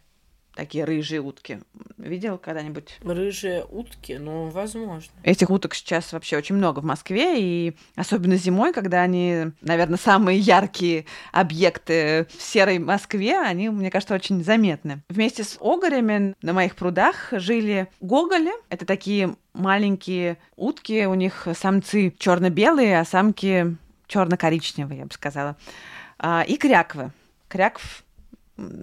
такие 0.62 0.84
рыжие 0.84 1.22
утки. 1.22 1.59
Видел 1.97 2.38
когда-нибудь? 2.38 2.99
Рыжие 3.03 3.66
утки, 3.66 4.14
ну, 4.20 4.49
возможно. 4.49 5.12
Этих 5.24 5.49
уток 5.49 5.74
сейчас 5.74 6.14
вообще 6.14 6.38
очень 6.38 6.53
много 6.53 6.82
в 6.82 6.84
Москве, 6.84 7.41
и 7.41 7.76
особенно 7.95 8.36
зимой, 8.36 8.72
когда 8.72 9.01
они, 9.01 9.53
наверное, 9.62 9.97
самые 9.97 10.38
яркие 10.38 11.05
объекты 11.32 12.28
в 12.30 12.41
серой 12.43 12.78
Москве, 12.78 13.39
они, 13.39 13.70
мне 13.70 13.89
кажется, 13.89 14.14
очень 14.14 14.43
заметны. 14.43 15.01
Вместе 15.09 15.43
с 15.43 15.57
огорями 15.59 16.36
на 16.43 16.53
моих 16.53 16.76
прудах 16.76 17.30
жили 17.32 17.88
гоголи. 17.99 18.51
Это 18.70 18.86
такие 18.86 19.36
маленькие 19.53 20.38
утки, 20.55 21.07
у 21.07 21.16
них 21.16 21.47
самцы 21.59 22.14
черно-белые, 22.20 22.99
а 22.99 23.05
самки 23.05 23.78
черно-коричневые, 24.05 24.99
я 24.99 25.05
бы 25.05 25.12
сказала. 25.12 25.57
А, 26.20 26.45
и 26.47 26.55
кряквы. 26.57 27.12
Крякв 27.47 28.03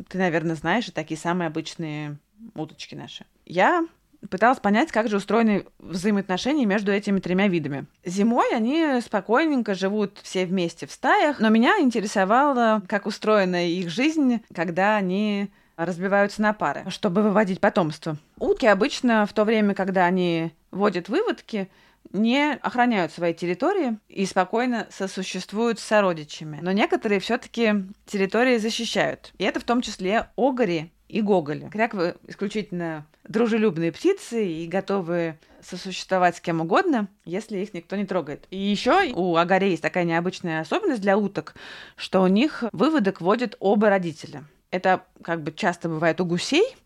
ты, 0.09 0.19
наверное, 0.19 0.57
знаешь, 0.57 0.91
такие 0.91 1.19
самые 1.19 1.49
обычные 1.49 2.17
уточки 2.55 2.95
наши. 2.95 3.25
Я 3.45 3.87
пыталась 4.31 4.59
понять, 4.59 4.91
как 4.91 5.09
же 5.09 5.17
устроены 5.17 5.67
взаимоотношения 5.79 6.67
между 6.67 6.93
этими 6.93 7.21
тремя 7.21 7.49
видами. 7.49 7.87
Зимой 8.05 8.55
они 8.55 9.01
спокойненько 9.01 9.75
живут 9.75 10.19
все 10.23 10.45
вместе 10.45 10.87
в 10.87 10.93
стаях, 10.93 11.41
но 11.41 11.49
меня 11.49 11.79
интересовало, 11.79 12.83
как 12.89 13.07
устроена 13.07 13.69
их 13.69 13.91
жизнь, 13.91 14.41
когда 14.55 14.97
они 14.97 15.51
разбиваются 15.77 16.43
на 16.43 16.53
пары, 16.53 16.85
чтобы 16.89 17.23
выводить 17.23 17.61
потомство. 17.61 18.17
Утки 18.39 18.67
обычно 18.67 19.27
в 19.27 19.33
то 19.33 19.45
время, 19.45 19.75
когда 19.75 20.07
они 20.07 20.53
водят 20.73 21.09
выводки, 21.09 21.69
не 22.13 22.55
охраняют 22.55 23.13
свои 23.13 23.35
территории 23.35 23.99
и 24.09 24.27
спокойно 24.27 24.87
сосуществуют 24.91 25.79
с 25.79 25.85
сородичами. 25.85 26.59
Но 26.63 26.73
некоторые 26.73 27.21
все-таки 27.21 27.85
территории 28.07 28.59
защищают. 28.59 29.33
И 29.39 29.45
это 29.45 29.61
в 29.61 29.65
том 29.65 29.81
числе 29.81 30.29
огори 30.37 30.91
и 31.09 31.21
гоголи. 31.23 31.69
Кряквы 31.71 32.17
исключительно 32.27 33.07
дружелюбные 33.25 33.93
птицы 33.93 34.47
и 34.47 34.67
готовы 34.67 35.39
сосуществовать 35.63 36.37
с 36.37 36.41
кем 36.41 36.61
угодно, 36.61 37.09
если 37.25 37.59
их 37.59 37.75
никто 37.75 37.97
не 37.97 38.07
трогает. 38.07 38.47
И 38.51 38.59
еще 38.59 39.13
у 39.15 39.37
огарей 39.37 39.71
есть 39.71 39.83
такая 39.83 40.05
необычная 40.05 40.61
особенность 40.61 41.03
для 41.03 41.17
уток, 41.17 41.55
что 41.97 42.23
у 42.23 42.27
них 42.27 42.65
выводок 42.73 43.21
водят 43.21 43.57
оба 43.59 43.89
родителя. 43.89 44.45
Это 44.71 45.05
как 45.23 45.43
бы 45.43 45.53
часто 45.53 45.89
бывает 45.89 46.21
у 46.21 46.27
гусей, 46.27 46.77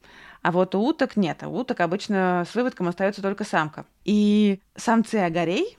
а 0.42 0.50
вот 0.52 0.74
у 0.74 0.80
уток 0.80 1.16
нет. 1.16 1.42
У 1.44 1.50
уток 1.50 1.80
обычно 1.80 2.44
с 2.50 2.54
выводком 2.54 2.88
остается 2.88 3.22
только 3.22 3.44
самка. 3.44 3.86
И 4.04 4.60
самцы 4.76 5.16
огарей, 5.16 5.78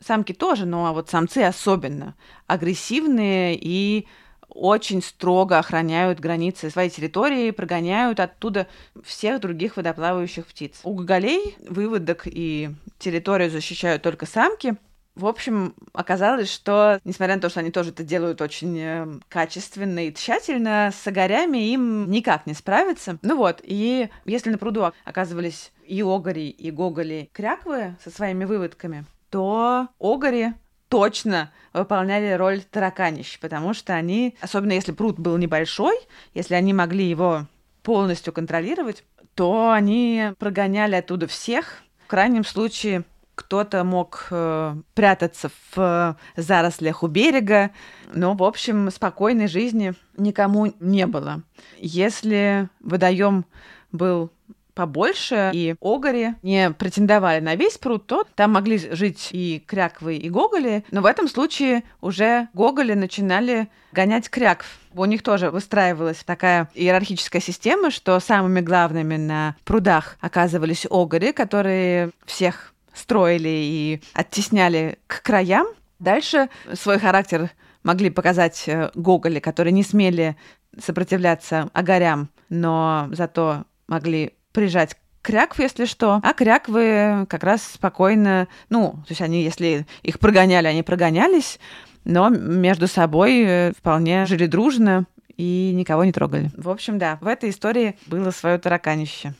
самки 0.00 0.32
тоже, 0.32 0.64
но 0.64 0.94
вот 0.94 1.10
самцы 1.10 1.38
особенно, 1.38 2.14
агрессивные 2.46 3.58
и 3.60 4.06
очень 4.48 5.02
строго 5.02 5.58
охраняют 5.58 6.20
границы 6.20 6.70
своей 6.70 6.88
территории, 6.88 7.50
прогоняют 7.50 8.20
оттуда 8.20 8.68
всех 9.04 9.40
других 9.40 9.76
водоплавающих 9.76 10.46
птиц. 10.46 10.80
У 10.84 10.94
гоголей 10.94 11.56
выводок 11.68 12.22
и 12.26 12.70
территорию 12.98 13.50
защищают 13.50 14.02
только 14.02 14.24
самки. 14.24 14.76
В 15.16 15.26
общем, 15.26 15.74
оказалось, 15.94 16.52
что, 16.52 17.00
несмотря 17.04 17.36
на 17.36 17.40
то, 17.40 17.48
что 17.48 17.60
они 17.60 17.70
тоже 17.70 17.88
это 17.88 18.04
делают 18.04 18.42
очень 18.42 18.78
э, 18.78 19.06
качественно 19.30 20.06
и 20.06 20.12
тщательно, 20.12 20.92
с 20.94 21.06
огарями 21.06 21.70
им 21.72 22.10
никак 22.10 22.46
не 22.46 22.52
справиться. 22.52 23.18
Ну 23.22 23.38
вот, 23.38 23.60
и 23.62 24.10
если 24.26 24.50
на 24.50 24.58
пруду 24.58 24.92
оказывались 25.04 25.72
и 25.86 26.02
огори, 26.02 26.50
и 26.50 26.70
гоголи 26.70 27.30
кряквы 27.32 27.96
со 28.04 28.10
своими 28.10 28.44
выводками, 28.44 29.06
то 29.30 29.88
огори 29.98 30.52
точно 30.90 31.50
выполняли 31.72 32.32
роль 32.34 32.60
тараканищ, 32.62 33.40
потому 33.40 33.72
что 33.72 33.94
они, 33.94 34.36
особенно 34.42 34.72
если 34.72 34.92
пруд 34.92 35.18
был 35.18 35.38
небольшой, 35.38 35.96
если 36.34 36.54
они 36.54 36.74
могли 36.74 37.08
его 37.08 37.46
полностью 37.82 38.34
контролировать, 38.34 39.02
то 39.34 39.70
они 39.70 40.32
прогоняли 40.38 40.96
оттуда 40.96 41.26
всех. 41.26 41.82
В 42.04 42.08
крайнем 42.08 42.44
случае 42.44 43.04
кто-то 43.36 43.84
мог 43.84 44.26
э, 44.30 44.74
прятаться 44.94 45.50
в 45.74 46.16
зарослях 46.36 47.04
у 47.04 47.06
берега, 47.06 47.70
но, 48.12 48.34
в 48.34 48.42
общем, 48.42 48.90
спокойной 48.90 49.46
жизни 49.46 49.94
никому 50.16 50.72
не 50.80 51.06
было. 51.06 51.42
Если 51.78 52.68
водоем 52.80 53.44
был 53.92 54.30
побольше, 54.76 55.50
и 55.54 55.74
огори 55.80 56.34
не 56.42 56.70
претендовали 56.70 57.40
на 57.40 57.54
весь 57.56 57.78
пруд, 57.78 58.06
то 58.06 58.24
там 58.34 58.52
могли 58.52 58.78
жить 58.78 59.30
и 59.32 59.62
кряквы, 59.66 60.16
и 60.16 60.28
гоголи, 60.28 60.84
но 60.90 61.00
в 61.00 61.06
этом 61.06 61.28
случае 61.28 61.82
уже 62.02 62.48
гоголи 62.52 62.92
начинали 62.92 63.68
гонять 63.92 64.28
крякв. 64.28 64.78
У 64.94 65.04
них 65.06 65.22
тоже 65.22 65.50
выстраивалась 65.50 66.22
такая 66.24 66.68
иерархическая 66.74 67.40
система, 67.40 67.90
что 67.90 68.20
самыми 68.20 68.60
главными 68.60 69.16
на 69.16 69.56
прудах 69.64 70.18
оказывались 70.20 70.86
огори, 70.90 71.32
которые 71.32 72.10
всех 72.26 72.74
строили 72.96 73.48
и 73.48 74.02
оттесняли 74.14 74.98
к 75.06 75.22
краям. 75.22 75.66
Дальше 75.98 76.48
свой 76.74 76.98
характер 76.98 77.50
могли 77.82 78.10
показать 78.10 78.64
э, 78.66 78.90
гоголи, 78.94 79.38
которые 79.38 79.72
не 79.72 79.82
смели 79.82 80.36
сопротивляться 80.78 81.70
огарям, 81.72 82.28
но 82.48 83.08
зато 83.12 83.64
могли 83.86 84.32
прижать 84.52 84.96
крякв, 85.22 85.58
если 85.58 85.86
что, 85.86 86.20
а 86.22 86.32
кряквы 86.34 87.26
как 87.28 87.42
раз 87.44 87.62
спокойно, 87.62 88.48
ну, 88.68 88.92
то 88.92 89.10
есть 89.10 89.20
они, 89.20 89.42
если 89.42 89.86
их 90.02 90.18
прогоняли, 90.18 90.66
они 90.66 90.82
прогонялись, 90.82 91.58
но 92.04 92.28
между 92.28 92.86
собой 92.86 93.42
э, 93.44 93.72
вполне 93.76 94.26
жили 94.26 94.46
дружно 94.46 95.06
и 95.36 95.72
никого 95.74 96.04
не 96.04 96.12
трогали. 96.12 96.50
В 96.56 96.70
общем, 96.70 96.98
да, 96.98 97.18
в 97.20 97.26
этой 97.26 97.50
истории 97.50 97.96
было 98.06 98.30
свое 98.30 98.58
тараканище. 98.58 99.34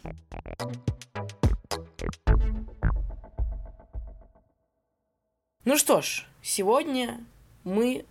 Ну 5.67 5.77
что 5.77 6.01
ж, 6.01 6.25
сегодня 6.43 7.19
мы 7.65 8.05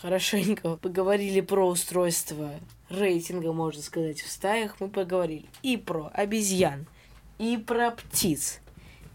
хорошенько 0.00 0.76
поговорили 0.76 1.40
про 1.40 1.66
устройство 1.66 2.52
рейтинга, 2.88 3.52
можно 3.52 3.82
сказать, 3.82 4.20
в 4.20 4.30
стаях. 4.30 4.76
Мы 4.78 4.88
поговорили 4.88 5.46
и 5.64 5.76
про 5.76 6.12
обезьян, 6.14 6.86
и 7.38 7.56
про 7.56 7.90
птиц, 7.90 8.60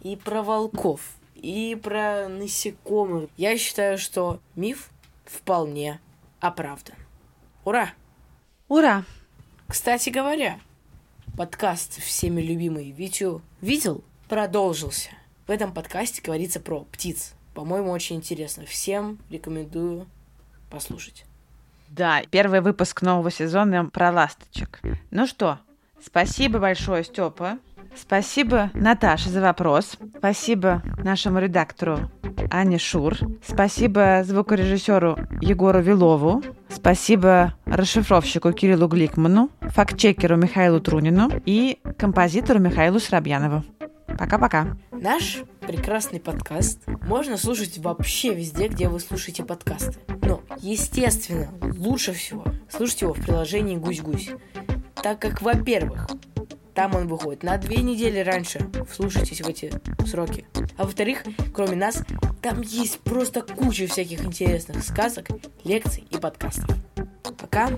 и 0.02 0.18
про 0.18 0.44
волков, 0.44 1.16
и 1.36 1.80
про 1.82 2.28
насекомых. 2.28 3.30
Я 3.38 3.58
считаю, 3.58 3.98
что 3.98 4.42
миф 4.58 4.90
вполне 5.24 6.02
оправдан. 6.42 6.98
Ура! 7.64 7.94
Ура! 8.68 9.06
Кстати 9.68 10.10
говоря, 10.10 10.60
подкаст 11.38 12.02
всеми 12.02 12.42
любимый 12.42 12.92
Витю 12.92 13.42
видел 13.62 14.04
продолжился. 14.28 15.12
В 15.48 15.52
этом 15.52 15.74
подкасте 15.74 16.22
говорится 16.22 16.60
про 16.60 16.82
птиц. 16.82 17.34
По-моему, 17.54 17.91
очень 17.91 18.18
интересно. 18.18 18.66
Всем 18.66 19.20
рекомендую 19.30 20.08
послушать. 20.70 21.26
Да, 21.89 22.22
первый 22.30 22.62
выпуск 22.62 23.02
нового 23.02 23.30
сезона 23.32 23.86
про 23.86 24.12
ласточек. 24.12 24.80
Ну 25.12 25.28
что, 25.28 25.60
спасибо 26.02 26.60
большое, 26.60 27.04
Степа. 27.04 27.60
Спасибо 27.95 28.72
Наташе 28.74 29.30
за 29.30 29.41
вопрос. 29.41 29.97
Спасибо 30.18 30.82
нашему 31.04 31.39
редактору 31.39 32.10
Ане 32.49 32.78
Шур. 32.78 33.18
Спасибо 33.45 34.24
звукорежиссеру 34.24 35.18
Егору 35.41 35.82
Вилову. 35.82 36.41
Спасибо 36.70 37.54
расшифровщику 37.66 38.54
Кириллу 38.54 38.88
Гликману, 38.88 39.49
фактчекеру 39.60 40.38
Михаилу 40.38 40.80
Трунину 40.80 41.30
и 41.45 41.80
композитору 41.97 42.60
Михаилу 42.60 42.99
Срабьянову. 42.99 43.64
Пока-пока. 44.18 44.78
Наш 44.91 45.43
прекрасный 45.62 46.20
подкаст 46.20 46.80
можно 47.01 47.38
слушать 47.38 47.78
вообще 47.78 48.34
везде, 48.34 48.68
где 48.68 48.88
вы 48.88 48.99
слушаете 48.99 49.43
подкасты. 49.43 49.95
Но, 50.22 50.41
естественно, 50.59 51.49
лучше 51.78 52.14
всего 52.14 52.45
слушать 52.70 53.01
его 53.01 53.14
в 53.14 53.22
приложении 53.22 53.78
«Гусь-гусь». 53.78 54.30
Так 54.95 55.20
как, 55.20 55.41
во-первых, 55.41 56.07
там 56.74 56.95
он 56.95 57.07
выходит 57.07 57.43
на 57.43 57.57
две 57.57 57.78
недели 57.78 58.20
раньше. 58.20 58.70
Вслушайтесь 58.89 59.41
в 59.41 59.47
эти 59.47 59.72
сроки. 60.05 60.45
А 60.78 60.84
во-вторых, 60.84 61.24
кроме 61.53 61.76
нас, 61.76 62.03
там 62.41 62.62
есть 62.62 62.99
просто 62.99 63.41
куча 63.41 63.88
всяких 63.88 64.24
интересных 64.24 64.84
сказок, 64.84 65.28
лекций 65.64 66.05
и 66.09 66.18
подкастов. 66.18 66.76
Пока. 67.24 67.70